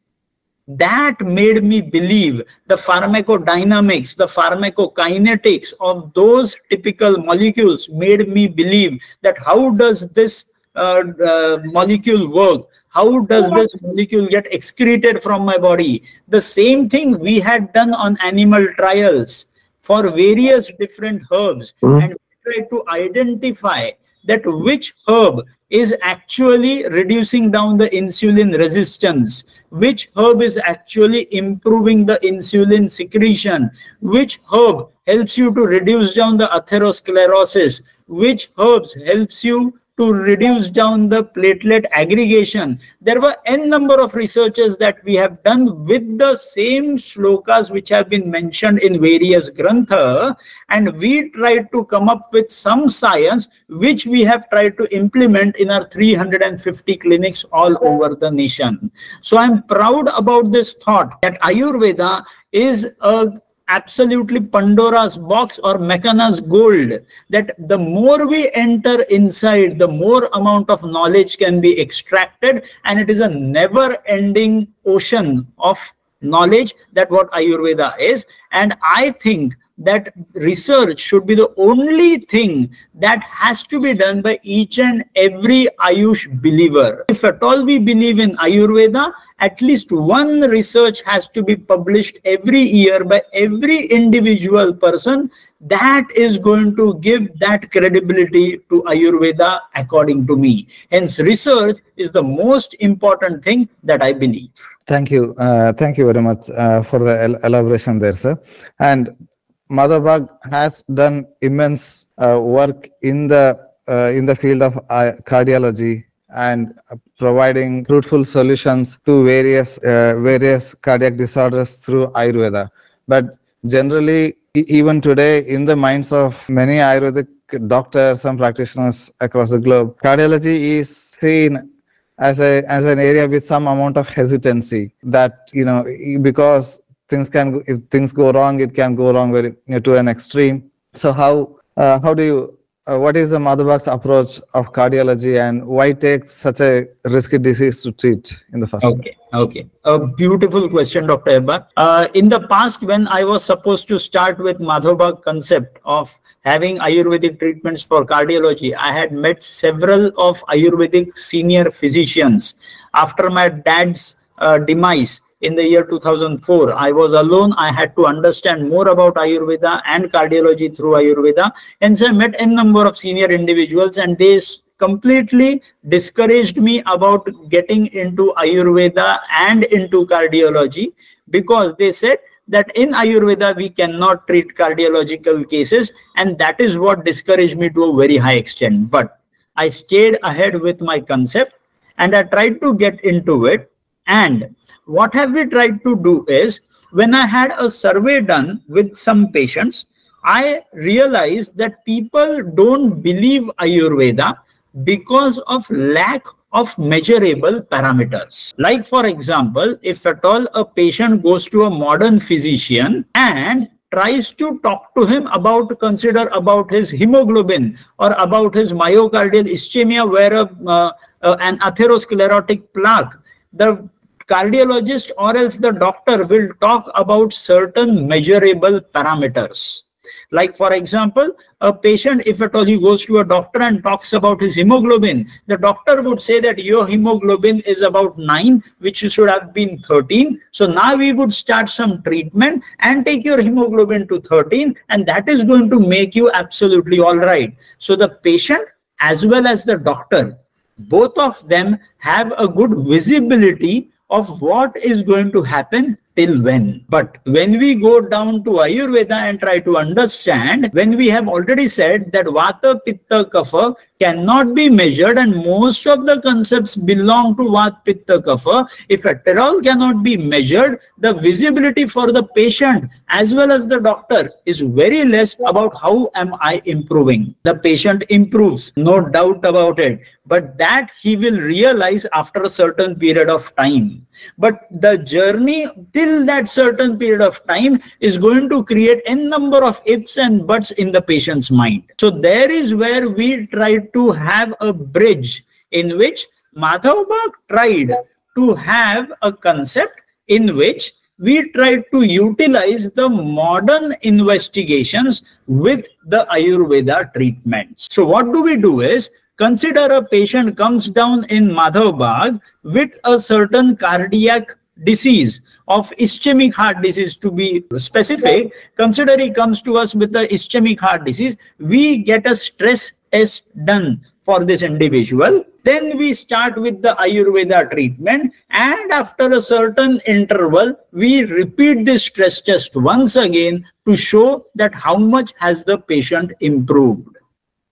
[0.66, 9.00] That made me believe the pharmacodynamics the pharmacokinetics of those typical molecules made me believe
[9.22, 12.66] that how does this uh, uh, molecule work
[12.98, 16.02] how does this molecule get excreted from my body?
[16.26, 19.46] The same thing we had done on animal trials
[19.80, 21.74] for various different herbs.
[21.82, 22.02] Mm-hmm.
[22.02, 23.90] and we tried to identify
[24.24, 32.04] that which herb is actually reducing down the insulin resistance which herb is actually improving
[32.10, 37.82] the insulin secretion which herb helps you to reduce down the atherosclerosis
[38.22, 39.60] which herbs helps you
[39.98, 42.80] to reduce down the platelet aggregation.
[43.00, 47.88] There were n number of researches that we have done with the same shlokas which
[47.88, 50.36] have been mentioned in various grantha
[50.68, 55.56] and we tried to come up with some science which we have tried to implement
[55.56, 58.90] in our 350 clinics all over the nation.
[59.20, 66.40] So I'm proud about this thought that Ayurveda is a absolutely Pandora's box or Mackenna's
[66.40, 66.92] gold
[67.30, 72.98] that the more we enter inside, the more amount of knowledge can be extracted, and
[72.98, 75.78] it is a never ending ocean of
[76.20, 78.26] knowledge that what Ayurveda is.
[78.52, 84.22] And I think that research should be the only thing that has to be done
[84.22, 87.04] by each and every Ayush believer.
[87.08, 92.18] If at all we believe in Ayurveda, at least one research has to be published
[92.24, 99.60] every year by every individual person that is going to give that credibility to ayurveda
[99.74, 100.68] according to me.
[100.90, 104.50] Hence research is the most important thing that i believe.
[104.86, 105.34] Thank you.
[105.36, 108.38] Uh, thank you very much uh, for the el elaboration there sir.
[108.78, 109.27] And
[109.70, 116.04] Madhavbaug has done immense uh, work in the uh, in the field of uh, cardiology
[116.34, 116.78] and
[117.18, 122.68] providing fruitful solutions to various uh, various cardiac disorders through ayurveda.
[123.06, 127.28] But generally even today in the minds of many ayurvedic
[127.68, 131.70] doctors and practitioners across the globe cardiology is seen
[132.18, 135.84] as a as an area with some amount of hesitancy that you know
[136.20, 139.96] because things can if things go wrong it can go wrong very you know, to
[139.96, 144.72] an extreme so how uh, how do you uh, what is the Madhav approach of
[144.72, 149.16] cardiology and why take such a risky disease to treat in the first okay place?
[149.32, 151.66] okay a beautiful question dr Hebbar.
[151.76, 156.78] Uh, in the past when i was supposed to start with Madhav concept of having
[156.78, 158.74] Ayurvedic treatments for cardiology.
[158.74, 162.54] I had met several of Ayurvedic senior physicians.
[162.94, 167.52] After my dad's uh, demise in the year 2004, I was alone.
[167.54, 171.52] I had to understand more about Ayurveda and cardiology through Ayurveda.
[171.80, 174.40] And so I met a number of senior individuals and they
[174.78, 180.92] completely discouraged me about getting into Ayurveda and into cardiology
[181.30, 182.18] because they said
[182.48, 187.84] that in Ayurveda we cannot treat cardiological cases, and that is what discouraged me to
[187.84, 188.90] a very high extent.
[188.90, 189.20] But
[189.56, 191.54] I stayed ahead with my concept
[191.98, 193.70] and I tried to get into it.
[194.08, 194.56] And
[194.86, 199.30] what have we tried to do is when I had a survey done with some
[199.30, 199.84] patients,
[200.24, 204.38] I realized that people don't believe Ayurveda
[204.82, 208.54] because of lack of measurable parameters.
[208.56, 214.30] Like, for example, if at all a patient goes to a modern physician and tries
[214.32, 220.34] to talk to him about consider about his hemoglobin or about his myocardial ischemia where
[220.34, 220.92] a, uh,
[221.22, 223.14] uh, an atherosclerotic plaque
[223.54, 223.88] the
[224.28, 229.82] cardiologist or else the doctor will talk about certain measurable parameters
[230.30, 234.12] like, for example, a patient, if at all he goes to a doctor and talks
[234.12, 239.28] about his hemoglobin, the doctor would say that your hemoglobin is about 9, which should
[239.28, 240.40] have been 13.
[240.52, 245.28] So now we would start some treatment and take your hemoglobin to 13, and that
[245.28, 247.56] is going to make you absolutely all right.
[247.78, 248.68] So the patient
[249.00, 250.38] as well as the doctor,
[250.78, 256.84] both of them have a good visibility of what is going to happen till when.
[256.88, 261.68] But when we go down to Ayurveda and try to understand, when we have already
[261.68, 267.44] said that Vata, Pitta, Kapha cannot be measured and most of the concepts belong to
[267.44, 273.34] Vata, Pitta, Kapha, if at all cannot be measured, the visibility for the patient as
[273.34, 277.34] well as the doctor is very less about how am I improving.
[277.44, 282.96] The patient improves, no doubt about it, but that he will realize after a certain
[282.96, 284.06] period of time.
[284.36, 289.62] But the journey till that certain period of time is going to create n number
[289.64, 291.82] of ifs and buts in the patient's mind.
[292.00, 297.06] So there is where we try to have a bridge in which Madhav
[297.48, 297.94] tried
[298.36, 306.26] to have a concept in which we try to utilize the modern investigations with the
[306.30, 307.88] Ayurveda treatments.
[307.90, 313.16] So what do we do is Consider a patient comes down in Madhav with a
[313.20, 318.52] certain cardiac disease of ischemic heart disease to be specific.
[318.76, 321.36] Consider he comes to us with the ischemic heart disease.
[321.58, 325.44] We get a stress test done for this individual.
[325.64, 332.04] Then we start with the Ayurveda treatment and after a certain interval, we repeat this
[332.04, 337.16] stress test once again to show that how much has the patient improved.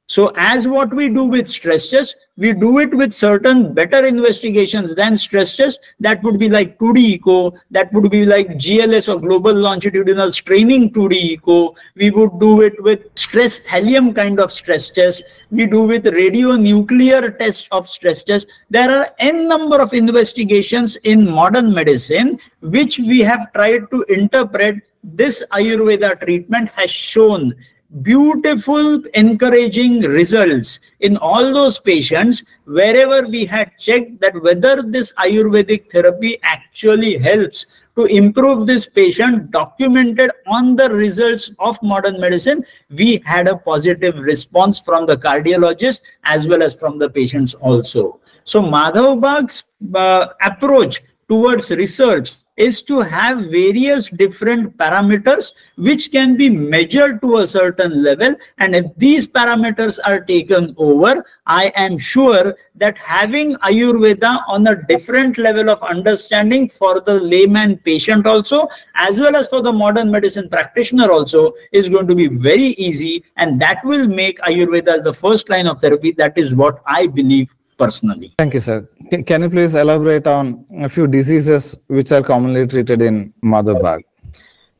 [0.08, 4.94] So as what we do with stress test, we do it with certain better investigations
[4.94, 5.80] than stress test.
[6.00, 7.54] That would be like 2D echo.
[7.70, 11.74] That would be like GLS or global longitudinal straining 2D echo.
[11.94, 15.22] We would do it with stress thallium kind of stress test.
[15.50, 18.48] We do with radionuclear test of stress test.
[18.68, 24.82] There are n number of investigations in modern medicine which we have tried to interpret
[25.14, 27.54] this Ayurveda treatment has shown
[28.02, 35.90] beautiful encouraging results in all those patients wherever we had checked that whether this ayurvedic
[35.90, 43.22] therapy actually helps to improve this patient documented on the results of modern medicine we
[43.24, 48.20] had a positive response from the cardiologist as well as from the patients also.
[48.44, 49.64] So Madhavbaug's
[49.94, 57.38] uh, approach towards research is to have various different parameters which can be measured to
[57.38, 58.34] a certain level.
[58.58, 64.82] And if these parameters are taken over i am sure that having ayurveda on a
[64.86, 70.10] different level of understanding for the layman patient also as well as for the modern
[70.10, 73.24] medicine practitioner also is going to be very easy.
[73.36, 76.12] And that will make ayurveda the first line of therapy.
[76.12, 78.34] That is what i believe personally.
[78.38, 78.88] Thank you, sir.
[79.26, 84.04] Can you please elaborate on a few diseases which are commonly treated in Bag?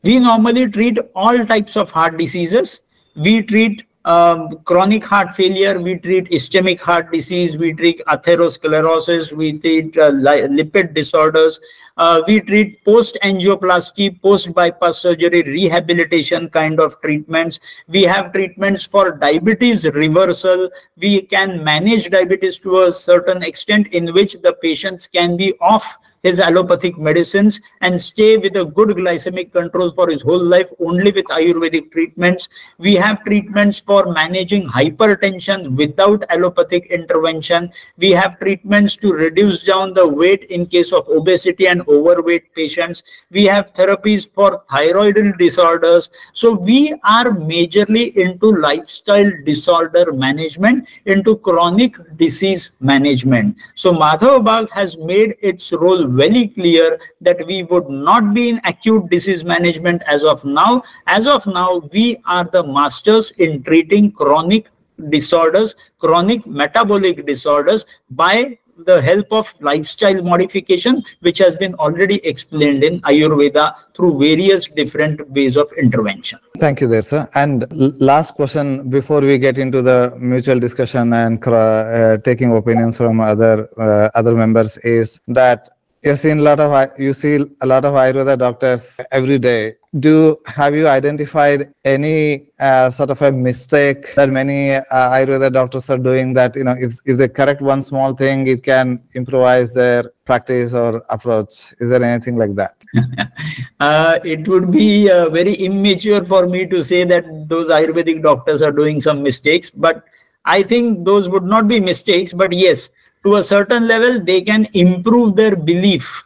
[0.02, 2.80] We normally treat all types of heart diseases.
[3.16, 9.58] We treat um, chronic heart failure, we treat ischemic heart disease, we treat atherosclerosis, we
[9.58, 11.58] treat uh, lipid disorders,
[11.96, 17.58] uh, we treat post angioplasty, post bypass surgery, rehabilitation kind of treatments.
[17.88, 20.70] We have treatments for diabetes reversal.
[20.96, 25.98] We can manage diabetes to a certain extent in which the patients can be off
[26.26, 31.12] his allopathic medicines and stay with a good glycemic control for his whole life only
[31.12, 32.48] with Ayurvedic treatments.
[32.78, 37.70] We have treatments for managing hypertension without allopathic intervention.
[37.96, 43.04] We have treatments to reduce down the weight in case of obesity and overweight patients.
[43.30, 46.10] We have therapies for thyroidal disorders.
[46.32, 53.56] So we are majorly into lifestyle disorder management, into chronic disease management.
[53.74, 59.10] So Madhav has made its role very clear that we would not be in acute
[59.10, 60.82] disease management as of now.
[61.06, 64.68] As of now, we are the masters in treating chronic
[65.10, 72.84] disorders, chronic metabolic disorders by the help of lifestyle modification, which has been already explained
[72.84, 76.38] in Ayurveda through various different ways of intervention.
[76.58, 77.28] Thank you there, sir.
[77.34, 77.66] And
[78.00, 83.68] last question before we get into the mutual discussion and uh, taking opinions from other
[83.78, 85.68] uh, other members is that
[86.06, 89.74] you've seen a lot of you see a lot of Ayurveda doctors every day.
[89.98, 95.90] Do have you identified any uh, sort of a mistake that many uh, Ayurveda doctors
[95.90, 99.74] are doing that you know if if they correct one small thing, it can improvise
[99.74, 101.74] their practice or approach?
[101.80, 102.84] Is there anything like that?
[103.80, 108.62] uh, it would be uh, very immature for me to say that those Ayurvedic doctors
[108.62, 110.04] are doing some mistakes, but
[110.44, 112.32] I think those would not be mistakes.
[112.32, 112.90] But yes,
[113.26, 116.24] to a certain level, they can improve their belief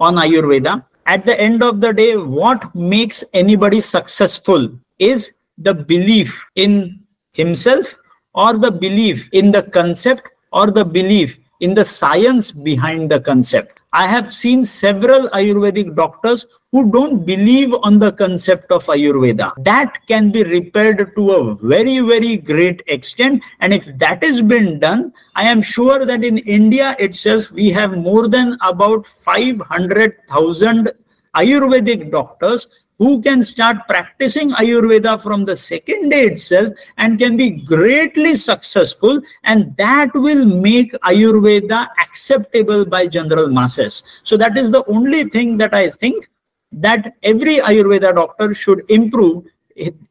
[0.00, 0.84] on Ayurveda.
[1.06, 7.00] At the end of the day, what makes anybody successful is the belief in
[7.32, 7.96] himself
[8.34, 13.79] or the belief in the concept or the belief in the science behind the concept.
[13.92, 19.52] I have seen several Ayurvedic doctors who don't believe on the concept of Ayurveda.
[19.64, 23.42] That can be repaired to a very, very great extent.
[23.58, 27.98] And if that has been done, I am sure that in India itself, we have
[27.98, 30.92] more than about 500,000
[31.34, 32.68] Ayurvedic doctors
[33.00, 39.20] who can start practicing Ayurveda from the second day itself and can be greatly successful,
[39.44, 44.02] and that will make Ayurveda acceptable by general masses.
[44.22, 46.28] So, that is the only thing that I think
[46.72, 49.46] that every Ayurveda doctor should improve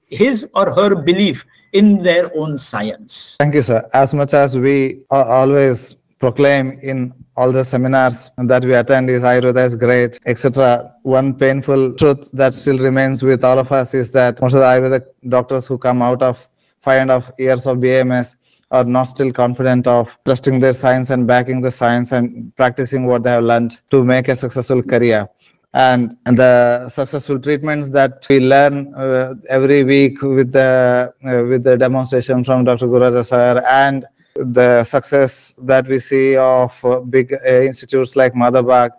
[0.09, 3.35] his or her belief in their own science.
[3.39, 3.87] Thank you, sir.
[3.93, 9.65] As much as we always proclaim in all the seminars that we attend is Ayurveda
[9.65, 10.93] is great, etc.
[11.03, 14.65] One painful truth that still remains with all of us is that most of the
[14.65, 16.47] Ayurveda doctors who come out of
[16.81, 18.35] five and a half years of BAMS
[18.71, 23.23] are not still confident of trusting their science and backing the science and practicing what
[23.23, 25.27] they have learned to make a successful career
[25.73, 31.77] and the successful treatments that we learn uh, every week with the uh, with the
[31.77, 32.87] demonstration from Dr.
[32.87, 34.05] Gururaja sir and
[34.39, 38.91] the success that we see of uh, big uh, institutes like Madhavbaug,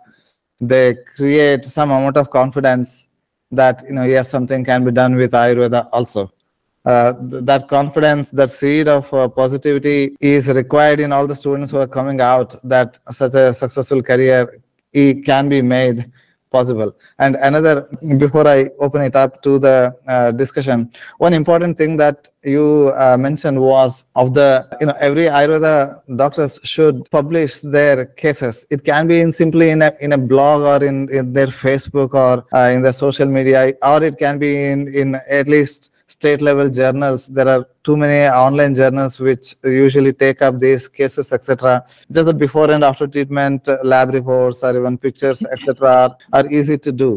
[0.59, 3.07] they create some amount of confidence
[3.51, 6.31] that you know yes something can be done with Ayurveda also.
[6.85, 11.69] Uh, th- that confidence, that seed of uh, positivity is required in all the students
[11.71, 14.59] who are coming out that such a successful career
[14.95, 16.11] i- can be made
[16.51, 16.93] possible.
[17.17, 17.87] And another,
[18.17, 23.17] before I open it up to the uh, discussion, one important thing that you uh,
[23.17, 28.65] mentioned was of the, you know, every Ayurveda doctors should publish their cases.
[28.69, 32.13] It can be in simply in a, in a blog or in, in their Facebook
[32.13, 35.90] or uh, in the social media, or it can be in, in at least
[36.21, 37.21] state level journals.
[37.37, 41.83] There are too many online journals which usually take up these cases etc
[42.15, 46.47] just the before and after treatment uh, lab reports or even pictures etc are, are
[46.57, 47.11] easy to do.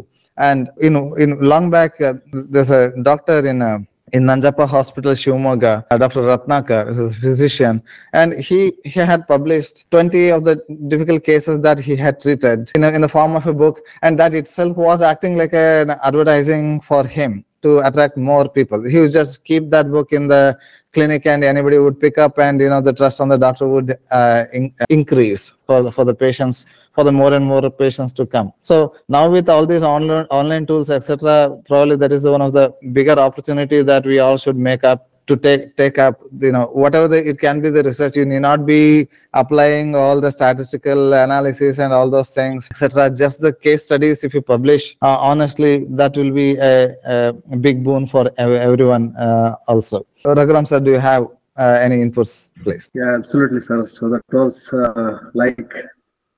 [0.48, 2.14] And you know in long back uh,
[2.52, 3.78] there's a doctor in uh,
[4.16, 6.20] in Nanjappa Hospital, Shivamogga, uh, Dr.
[6.20, 7.82] Ratnakar, who's a physician,
[8.12, 10.54] and he, he had published 20 of the
[10.86, 14.16] difficult cases that he had treated in, a, in the form of a book, and
[14.20, 18.82] that itself was acting like an advertising for him to attract more people.
[18.84, 20.56] He would just keep that book in the
[20.94, 23.96] clinic and anybody would pick up and you know the trust on the doctor would
[24.10, 28.24] uh, in, increase for the, for the patients for the more and more patients to
[28.24, 32.52] come so now with all these online online tools etc probably that is one of
[32.52, 36.66] the bigger opportunity that we all should make up to take take up you know
[36.82, 41.14] whatever the, it can be the research you need not be applying all the statistical
[41.14, 45.84] analysis and all those things etc just the case studies if you publish uh, honestly
[46.00, 50.90] that will be a, a big boon for ev- everyone uh, also raghuram sir do
[50.90, 53.86] you have uh, any inputs please Yeah, absolutely, sir.
[53.86, 55.72] So that was uh, like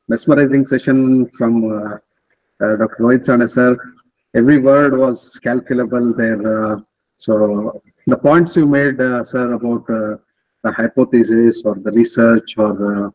[0.09, 1.95] mesmerizing session from uh,
[2.62, 3.01] uh, Dr.
[3.01, 3.70] Rohit sir.
[4.34, 6.82] Every word was calculable there.
[7.16, 10.16] So the points you made, uh, sir, about uh,
[10.62, 13.11] the hypothesis or the research or uh,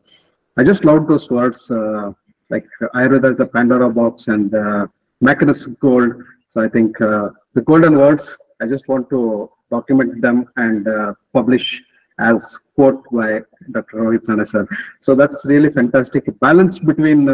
[0.58, 1.70] I just loved those words.
[1.70, 2.12] Uh,
[2.50, 4.86] like Ayurveda is the Pandora box and uh,
[5.22, 6.12] Mackenna's gold.
[6.48, 11.14] So I think uh, the golden words, I just want to document them and uh,
[11.32, 11.82] publish
[12.18, 13.40] as quote by
[13.70, 13.96] Dr.
[13.96, 14.68] Rohit Sane sir.
[15.00, 16.24] So that's really fantastic.
[16.40, 17.26] Balance between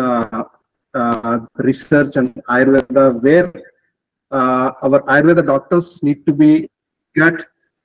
[1.57, 3.53] research and Ayurveda, where
[4.31, 6.71] our Ayurveda doctors need to be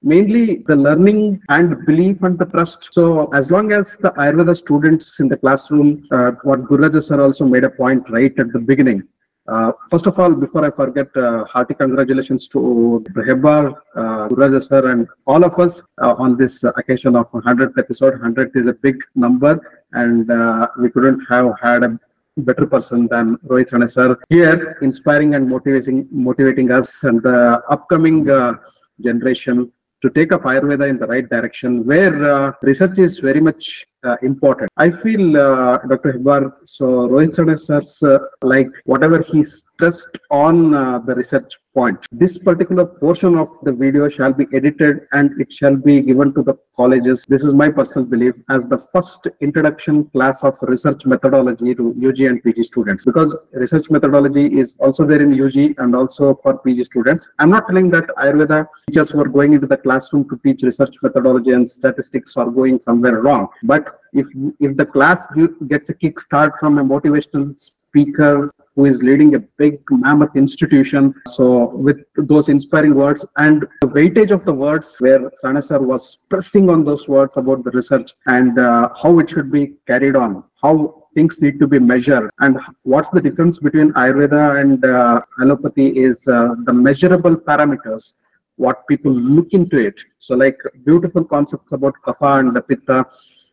[0.04, 2.90] mainly the learning and belief and the trust.
[2.92, 7.46] So as long as the Ayurveda students in the classroom, uh, what Gururaja sir also
[7.46, 9.04] made a point right at the beginning.
[9.48, 14.92] Uh, first of all, before I forget, uh, hearty congratulations to Hebbar, uh, Gururaja sir,
[14.92, 18.14] and all of us uh, on this occasion of 100th episode.
[18.22, 19.60] 100th is a big number,
[19.94, 22.00] and uh, we couldn't have had a
[22.38, 28.30] better person than Rohit Sane sir here, inspiring and motivating motivating us and the upcoming
[28.30, 28.54] uh,
[29.02, 29.72] generation
[30.02, 34.18] to take up Ayurveda in the right direction, where uh, research is very much uh,
[34.22, 34.70] important.
[34.78, 36.14] I feel, uh, Dr.
[36.14, 42.06] Hebbar, so Rohit Sane sir's, uh, like whatever he stressed on uh, the research point,
[42.12, 46.44] this particular portion of the video shall be edited and it shall be given to
[46.44, 47.26] the colleges.
[47.28, 52.20] This is my personal belief as the first introduction class of research methodology to UG
[52.22, 56.84] and PG students because research methodology is also there in UG and also for PG
[56.86, 57.28] students.
[57.40, 60.96] I'm not telling that Ayurveda teachers who are going into the classroom to teach research
[61.02, 63.48] methodology and statistics are going somewhere wrong.
[63.64, 64.28] But if
[64.60, 65.26] if the class
[65.68, 67.58] gets a kickstart from a motivational
[67.94, 71.14] speaker who is leading a big mammoth institution.
[71.30, 76.18] So with those inspiring words and the weightage of the words where Sane sir was
[76.30, 80.44] pressing on those words about the research and uh, how it should be carried on,
[80.62, 85.96] how things need to be measured and what's the difference between Ayurveda and uh, allopathy
[85.96, 88.14] is uh, the measurable parameters
[88.56, 90.00] what people look into it.
[90.20, 93.06] So like beautiful concepts about kapha and the pitta,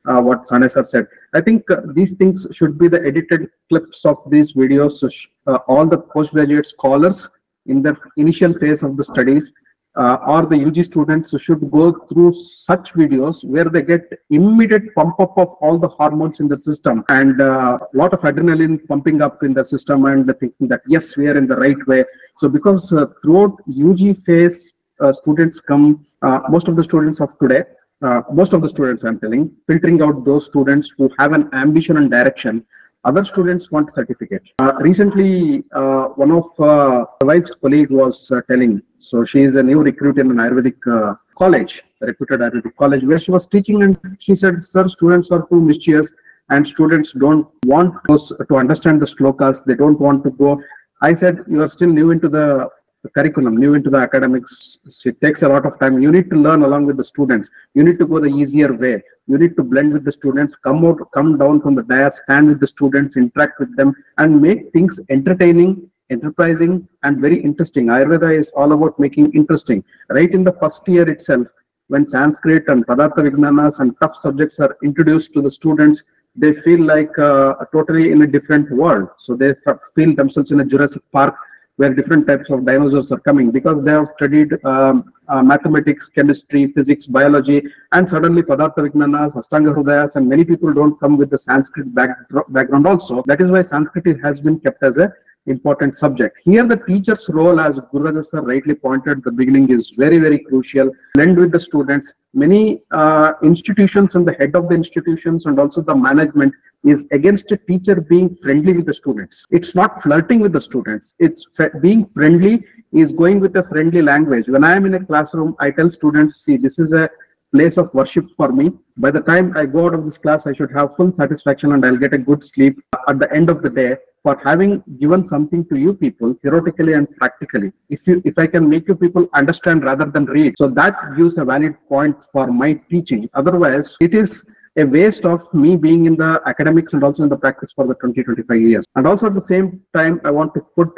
[0.08, 1.06] uh, what Sane sir said.
[1.34, 5.02] I think uh, these things should be the edited clips of these videos.
[5.46, 7.28] Uh, all the postgraduate scholars
[7.66, 9.52] in the initial phase of the studies
[9.96, 15.18] uh, or the UG students should go through such videos where they get immediate pump
[15.20, 19.20] up of all the hormones in the system and a uh, lot of adrenaline pumping
[19.20, 22.04] up in the system and thinking that yes, we are in the right way.
[22.38, 24.72] So because uh, throughout UG phase,
[25.12, 26.06] students come,
[26.50, 27.62] most of the students of today
[28.02, 31.96] uh, most of the students I'm telling, filtering out those students who have an ambition
[31.96, 32.64] and direction.
[33.04, 34.42] Other students want certificate.
[34.58, 39.62] Uh, recently, uh, one of uh, wife's colleague was uh, telling, so she is a
[39.62, 43.82] new recruit in an Ayurvedic uh, college, a reputed Ayurvedic college, where she was teaching
[43.82, 46.12] and she said, sir, students are too mischievous
[46.50, 49.64] and students don't want to understand the slokas.
[49.64, 50.62] They don't want to go.
[51.00, 52.68] I said, you are still new into the
[53.08, 54.78] curriculum, new into the academics.
[55.04, 56.00] It takes a lot of time.
[56.00, 57.48] You need to learn along with the students.
[57.74, 59.02] You need to go the easier way.
[59.26, 62.48] You need to blend with the students, come out, come down from the dais, stand
[62.48, 67.86] with the students, interact with them, and make things entertaining, enterprising, and very interesting.
[67.86, 69.84] Ayurveda is all about making interesting.
[70.08, 71.46] Right in the first year itself,
[71.88, 76.02] when Sanskrit and Padartha Vijnanas and tough subjects are introduced to the students,
[76.36, 79.08] they feel like uh, totally in a different world.
[79.18, 79.54] So they
[79.94, 81.34] feel themselves in a Jurassic Park
[81.80, 86.66] where different types of dinosaurs are coming because they have studied um, uh, mathematics, chemistry,
[86.74, 87.62] physics, biology,
[87.92, 92.10] and suddenly Padartha Vijnanas, Ashtanga Hrudayas, and many people don't come with the Sanskrit back,
[92.50, 93.22] background also.
[93.26, 95.10] That is why Sanskrit has been kept as a
[95.46, 96.38] important subject.
[96.44, 100.38] Here, the teacher's role, as Guru sir rightly pointed at the beginning, is very, very
[100.38, 100.90] crucial.
[101.14, 102.12] Blend with the students.
[102.32, 107.50] Many uh, institutions and the head of the institutions and also the management is against
[107.52, 109.44] a teacher being friendly with the students.
[109.50, 111.14] It's not flirting with the students.
[111.18, 111.44] It's
[111.80, 114.48] being friendly is going with a friendly language.
[114.48, 117.10] When I am in a classroom, I tell students, see, this is a
[117.52, 118.70] place of worship for me.
[118.96, 121.84] By the time I go out of this class, I should have full satisfaction and
[121.84, 125.64] I'll get a good sleep at the end of the day for having given something
[125.66, 127.72] to you people theoretically and practically.
[127.88, 131.38] If you if I can make you people understand rather than read, so that gives
[131.38, 133.28] a valid point for my teaching.
[133.34, 134.44] Otherwise, it is
[134.76, 137.94] a waste of me being in the academics and also in the practice for the
[137.94, 138.86] 20 25 years.
[138.94, 140.88] And also at the same time i want to put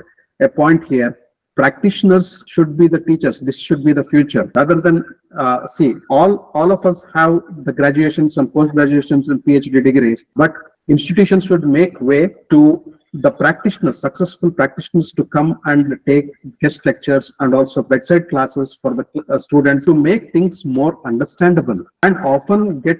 [0.41, 1.18] a point here.
[1.55, 3.39] Practitioners should be the teachers.
[3.39, 4.51] This should be the future.
[4.55, 5.05] Rather than
[5.39, 10.25] uh, see all all of us have the graduations and post graduations and phd degrees
[10.37, 10.53] but
[10.89, 16.31] institutions should make way to the practitioners successful practitioners to come and take
[16.63, 21.79] guest lectures and also bedside classes for the uh, students to make things more understandable
[22.03, 22.99] and often get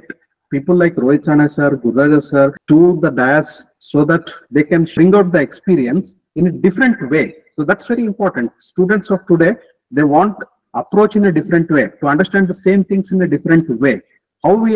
[0.51, 5.15] people like Rohit Sane sir, Gururaja sir to the dais so that they can bring
[5.15, 7.35] out the experience in a different way.
[7.57, 8.53] So that's very important.
[8.59, 9.55] Students of today,
[9.91, 10.37] they want
[10.75, 14.01] approach in a different way to understand the same things in a different way.
[14.45, 14.75] How we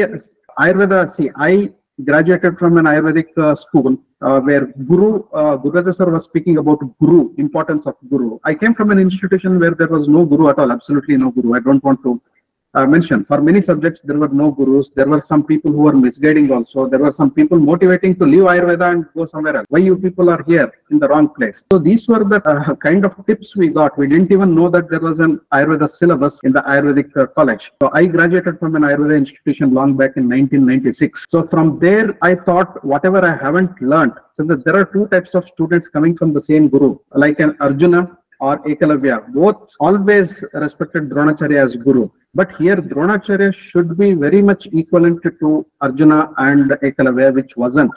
[0.59, 1.71] Ayurveda, see, I
[2.05, 7.35] graduated from an Ayurvedic uh, school uh, where Guru, uh, sir was speaking about Guru,
[7.37, 8.39] importance of Guru.
[8.45, 11.55] I came from an institution where there was no Guru at all, absolutely no Guru.
[11.55, 12.21] I don't want to
[12.77, 13.27] uh, mentioned.
[13.27, 14.91] For many subjects, there were no gurus.
[14.95, 16.87] There were some people who were misguiding also.
[16.87, 19.67] There were some people motivating to leave Ayurveda and go somewhere else.
[19.69, 21.65] Why you people are here in the wrong place?
[21.73, 23.97] So these were the uh, kind of tips we got.
[23.99, 27.73] We didn't even know that there was an Ayurveda syllabus in the Ayurvedic uh, college.
[27.81, 31.27] So I graduated from an Ayurveda institution long back in 1996.
[31.31, 35.35] So from there, I thought whatever I haven't learned, so that there are two types
[35.35, 41.09] of students coming from the same guru, like an Arjuna or Ekalavya, both always respected
[41.09, 42.09] Dronacharya as guru.
[42.35, 47.93] But here Dronacharya should be very much equivalent to Arjuna and Ekalavya, which wasn't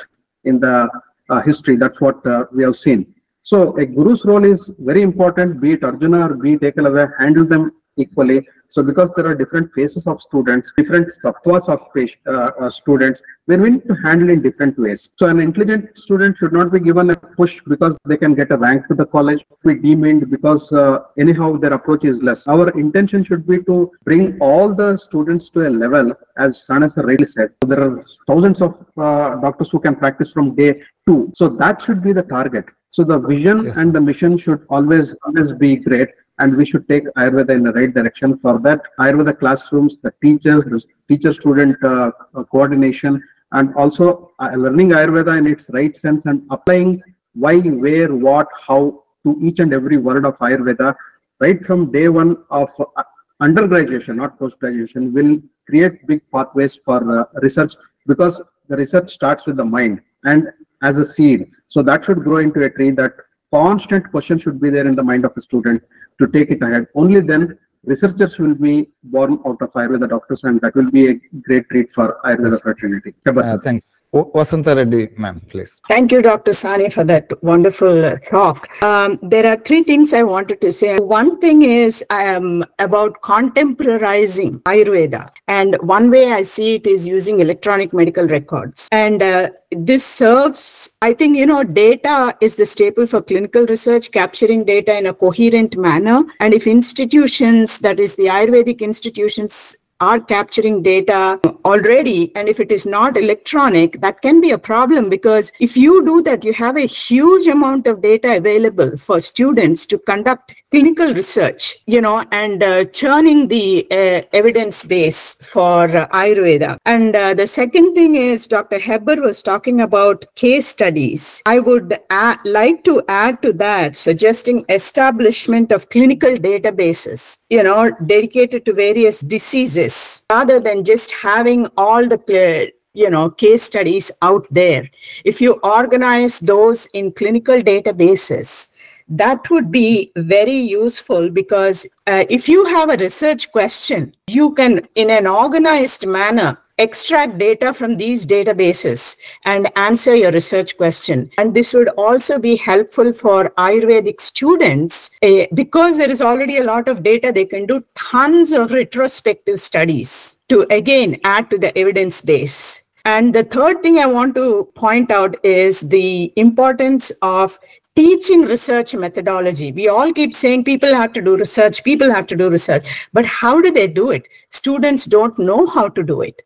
[0.45, 0.89] in the
[1.29, 1.75] uh, history.
[1.75, 3.13] That's what uh, we have seen.
[3.41, 7.45] So a guru's role is very important, be it Arjuna or be it Ekalavya, handle
[7.45, 8.47] them equally.
[8.67, 11.81] So because there are different phases of students, different sattvas of
[12.27, 15.09] uh, uh, students, then we need to handle in different ways.
[15.17, 18.57] So an intelligent student should not be given a push because they can get a
[18.57, 22.45] rank to the college, be demeaned because uh, anyhow their approach is less.
[22.47, 27.01] Our intention should be to bring all the students to a level, as Sane sir
[27.01, 27.49] rightly said.
[27.63, 31.31] So there are thousands of uh, doctors who can practice from day two.
[31.33, 32.65] So that should be the target.
[32.91, 33.77] So the vision yes.
[33.77, 36.09] and the mission should always always be great
[36.39, 38.37] and we should take Ayurveda in the right direction.
[38.39, 43.21] For that, Ayurveda classrooms, the teachers, the teacher-student uh, uh, coordination,
[43.51, 47.01] and also uh, learning Ayurveda in its right sense and applying
[47.33, 50.95] why, where, what, how to each and every word of Ayurveda
[51.39, 53.03] right from day one of uh,
[53.39, 55.37] undergraduation, not post-graduation, will
[55.67, 57.75] create big pathways for uh, research
[58.07, 60.49] because the research starts with the mind and
[60.81, 61.49] as a seed.
[61.67, 63.13] So that should grow into a tree that
[63.53, 65.83] constant question should be there in the mind of a student
[66.19, 66.87] to take it ahead.
[66.95, 71.13] Only then researchers will be born out of Ayurveda doctors, and that will be a
[71.41, 72.61] great treat for Ayurveda yes.
[72.61, 73.13] fraternity.
[73.27, 73.83] Uh, thank
[74.13, 75.81] Vasanta Reddy, ma'am, please.
[75.87, 76.53] Thank you, Dr.
[76.53, 78.67] Sane, for that wonderful talk.
[78.81, 80.97] Um, there are three things I wanted to say.
[80.97, 85.29] One thing is um, about contemporarizing Ayurveda.
[85.47, 88.87] And one way I see it is using electronic medical records.
[88.91, 94.11] And uh, this serves, I think, you know, data is the staple for clinical research,
[94.11, 96.23] capturing data in a coherent manner.
[96.39, 102.33] And if institutions, that is the Ayurvedic institutions, are capturing data already.
[102.35, 106.21] And if it is not electronic, that can be a problem because if you do
[106.23, 111.75] that, you have a huge amount of data available for students to conduct clinical research,
[111.87, 116.77] you know, and uh, churning the uh, evidence base for uh, Ayurveda.
[116.85, 118.77] And uh, the second thing is Dr.
[118.77, 121.41] Hebbar was talking about case studies.
[121.45, 127.91] I would add, like to add to that, suggesting establishment of clinical databases, you know,
[128.05, 129.88] dedicated to various diseases
[130.29, 134.89] rather than just having all the you know case studies out there.
[135.23, 138.69] If you organize those in clinical databases
[139.09, 144.87] that would be very useful because uh, if you have a research question, you can,
[144.95, 151.29] in an organized manner, extract data from these databases and answer your research question.
[151.37, 156.63] And this would also be helpful for Ayurvedic students uh, because there is already a
[156.63, 157.31] lot of data.
[157.31, 162.81] They can do tons of retrospective studies to again add to the evidence base.
[163.05, 167.59] And the third thing I want to point out is the importance of
[167.95, 169.71] teaching research methodology.
[169.71, 173.07] We all keep saying people have to do research, people have to do research.
[173.13, 174.27] But how do they do it?
[174.49, 176.41] Students don't know how to do it.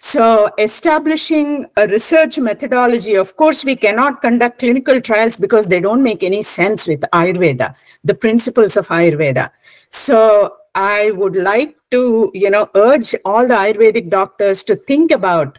[0.00, 6.02] So, establishing a research methodology, of course, we cannot conduct clinical trials because they don't
[6.02, 9.50] make any sense with Ayurveda, the principles of Ayurveda.
[9.90, 15.58] So, I would like to, you know, urge all the Ayurvedic doctors to think about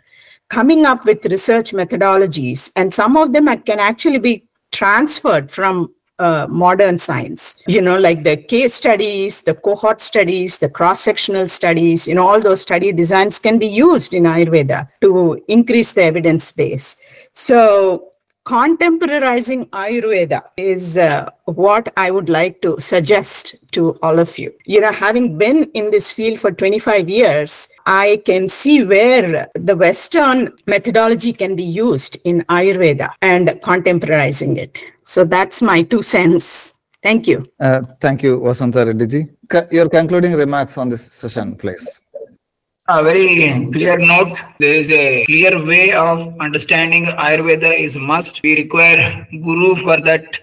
[0.50, 6.48] coming up with research methodologies, and some of them can actually be transferred from uh,
[6.50, 12.08] modern science you know like the case studies the cohort studies the cross sectional studies
[12.08, 16.52] you know all those study designs can be used in ayurveda to increase the evidence
[16.52, 16.96] base.
[17.34, 18.12] So
[18.46, 24.54] contemporarizing Ayurveda is uh, what I would like to suggest to all of you.
[24.66, 29.76] You know, having been in this field for 25 years, I can see where the
[29.76, 34.80] Western methodology can be used in Ayurveda and contemporarizing it.
[35.04, 36.76] So that's my two cents.
[37.02, 37.46] Thank you.
[37.60, 39.28] Uh, thank you, Vasanta Reddy.
[39.72, 42.02] Your concluding remarks on this session, please
[42.88, 44.38] a very clear note.
[44.60, 48.42] There is a clear way of understanding Ayurveda is must.
[48.44, 50.40] We require guru for that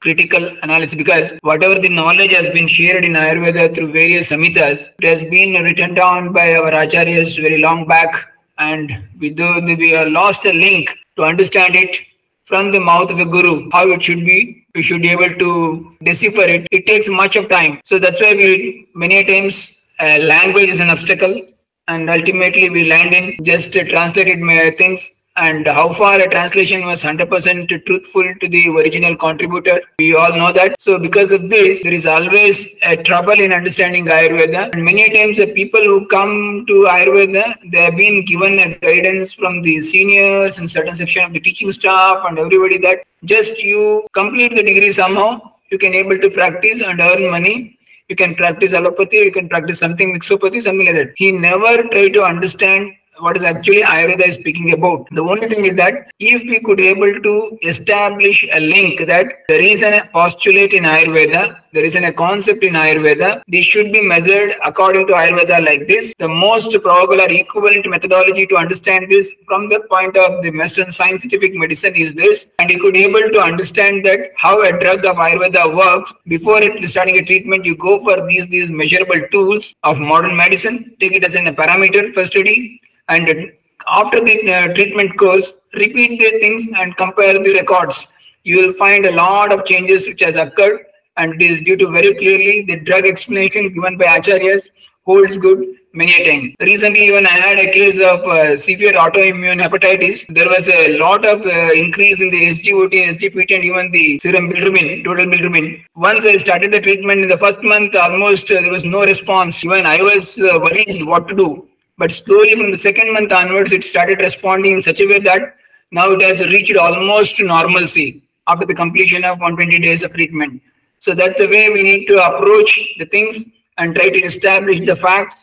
[0.00, 5.08] critical analysis because whatever the knowledge has been shared in Ayurveda through various samhitas, it
[5.08, 8.28] has been written down by our acharyas very long back
[8.58, 11.96] and we do we have lost a link to understand it
[12.44, 14.66] from the mouth of a guru how it should be.
[14.74, 16.66] We should be able to decipher it.
[16.72, 17.80] It takes much of time.
[17.84, 19.70] So that's why we many times
[20.00, 21.40] uh, language is an obstacle,
[21.88, 24.38] and ultimately we land in just translated
[24.78, 29.80] things and how far a translation was 100% truthful to the original contributor.
[29.98, 30.80] We all know that.
[30.80, 34.72] So because of this, there is always a trouble in understanding Ayurveda.
[34.72, 39.32] And many times the people who come to Ayurveda, they have been given a guidance
[39.32, 44.06] from the seniors and certain section of the teaching staff and everybody that just you
[44.12, 45.40] complete the degree somehow,
[45.72, 47.73] you can able to practice and earn money
[48.08, 51.12] you can practice allopathy, you can practice something mixopathy, something like that.
[51.16, 55.08] He never tried to understand what is actually Ayurveda is speaking about.
[55.10, 59.62] The only thing is that if we could able to establish a link that there
[59.62, 64.54] is a postulate in Ayurveda, there is a concept in Ayurveda, this should be measured
[64.64, 66.14] according to Ayurveda like this.
[66.18, 70.90] The most probable or equivalent methodology to understand this from the point of the Western
[70.92, 75.16] scientific medicine is this, and you could able to understand that how a drug of
[75.16, 76.12] Ayurveda works.
[76.26, 80.94] Before it starting a treatment, you go for these these measurable tools of modern medicine,
[81.00, 83.52] take it as a parameter for study, and
[83.88, 88.06] after the uh, treatment course, repeat the things and compare the records.
[88.44, 90.86] You will find a lot of changes which has occurred,
[91.16, 94.68] and it is due to very clearly the drug explanation given by acharyas
[95.04, 96.54] holds good many a time.
[96.60, 100.24] Recently, even I had a case of uh, severe autoimmune hepatitis.
[100.34, 104.50] There was a lot of uh, increase in the SGOT, SGPT, and even the serum
[104.50, 105.84] bilirubin, total bilirubin.
[105.94, 109.62] Once I started the treatment in the first month, almost uh, there was no response.
[109.64, 111.68] Even I was uh, worried what to do.
[111.96, 115.56] But slowly from the second month onwards, it started responding in such a way that
[115.92, 120.60] now it has reached almost normalcy after the completion of 120 days of treatment.
[120.98, 123.44] So that's the way we need to approach the things
[123.78, 125.36] and try to establish the facts.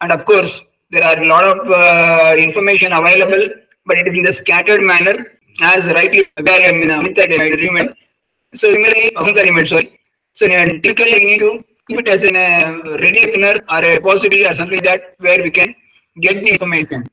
[0.00, 3.48] And of course, there are a lot of uh, information available,
[3.84, 5.26] but it is in the scattered manner,
[5.60, 7.94] as rightly agreement.
[8.54, 10.00] So similarly, sorry.
[10.34, 14.54] So typically we need to keep it as in a ready or a repository or
[14.54, 15.74] something like that where we can
[16.20, 17.06] get the information.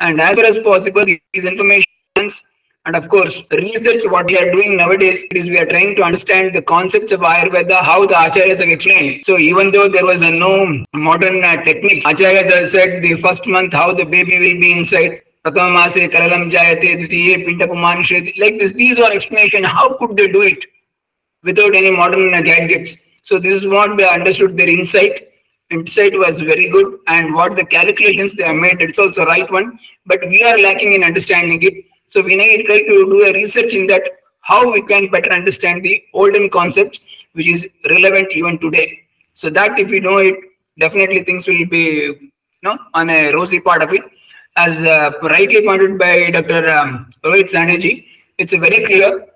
[0.00, 2.42] And as far as possible, these informations
[2.86, 6.54] and of course, research what we are doing nowadays is we are trying to understand
[6.54, 9.26] the concepts of Ayurveda, how the acharyas have explained.
[9.26, 13.46] So even though there was a no modern uh, techniques, acharyas have said the first
[13.46, 15.20] month how the baby will be inside.
[15.44, 19.64] Pratamamase Karalam Jayate Ditiye Pintapuman Like this, these are explanation.
[19.64, 20.64] How could they do it
[21.42, 22.96] without any modern gadgets?
[23.22, 25.29] So this is what they understood their insight
[25.70, 29.78] insight was very good and what the calculations they have made it's also right one
[30.06, 31.84] but we are lacking in understanding it.
[32.08, 34.02] So we need to try to do a research in that
[34.40, 37.00] how we can better understand the olden concepts
[37.34, 39.00] which is relevant even today.
[39.34, 40.36] So that if we know it
[40.78, 42.30] definitely things will be you
[42.62, 44.02] know on a rosy part of it.
[44.56, 48.06] As uh, rightly pointed by dr um, rohit saneji
[48.38, 49.26] it's a very clear.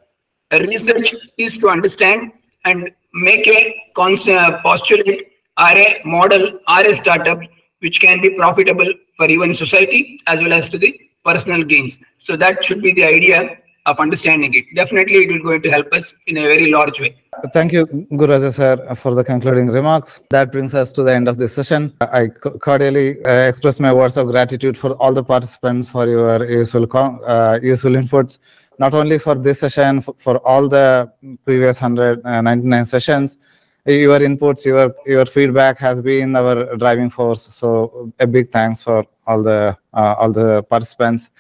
[0.53, 2.33] Research is to understand
[2.65, 3.61] and make a
[3.95, 7.41] concept postulate are a model, are a startup
[7.81, 11.99] which can be profitable for even society as well as to the personal gains.
[12.19, 14.65] So that should be the idea of understanding it.
[14.75, 17.17] Definitely, it will going to help us in a very large way.
[17.53, 20.21] Thank you, Gururaja sir, for the concluding remarks.
[20.31, 21.93] That brings us to the end of this session.
[22.01, 26.87] I cordially uh, express my words of gratitude for all the participants for your useful
[27.27, 28.39] uh, useful inputs,
[28.79, 31.13] not only for this session, for, for all the
[31.45, 33.37] previous 199 uh, sessions,
[33.87, 37.43] your inputs, your your feedback has been our driving force.
[37.43, 41.31] So a big thanks for all the uh, all the participants,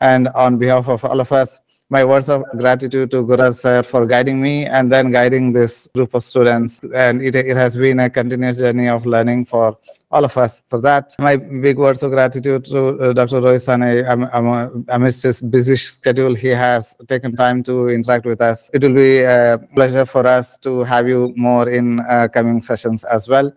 [0.00, 4.06] and on behalf of all of us, my words of gratitude to Guraj sir for
[4.06, 6.80] guiding me and then guiding this group of students.
[6.94, 9.76] And it it has been a continuous journey of learning for
[10.12, 10.62] all of us.
[10.68, 13.40] For that, my big words of gratitude to uh, Dr.
[13.40, 14.04] Roy Sane.
[14.06, 18.70] I'm, I'm, amidst his busy schedule, he has taken time to interact with us.
[18.74, 23.04] It will be a pleasure for us to have you more in uh, coming sessions
[23.04, 23.52] as well.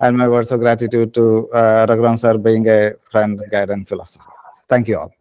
[0.00, 4.24] And my words of gratitude to uh, Raghuram sir being a friend, guide, and philosopher.
[4.68, 5.14] Thank you all.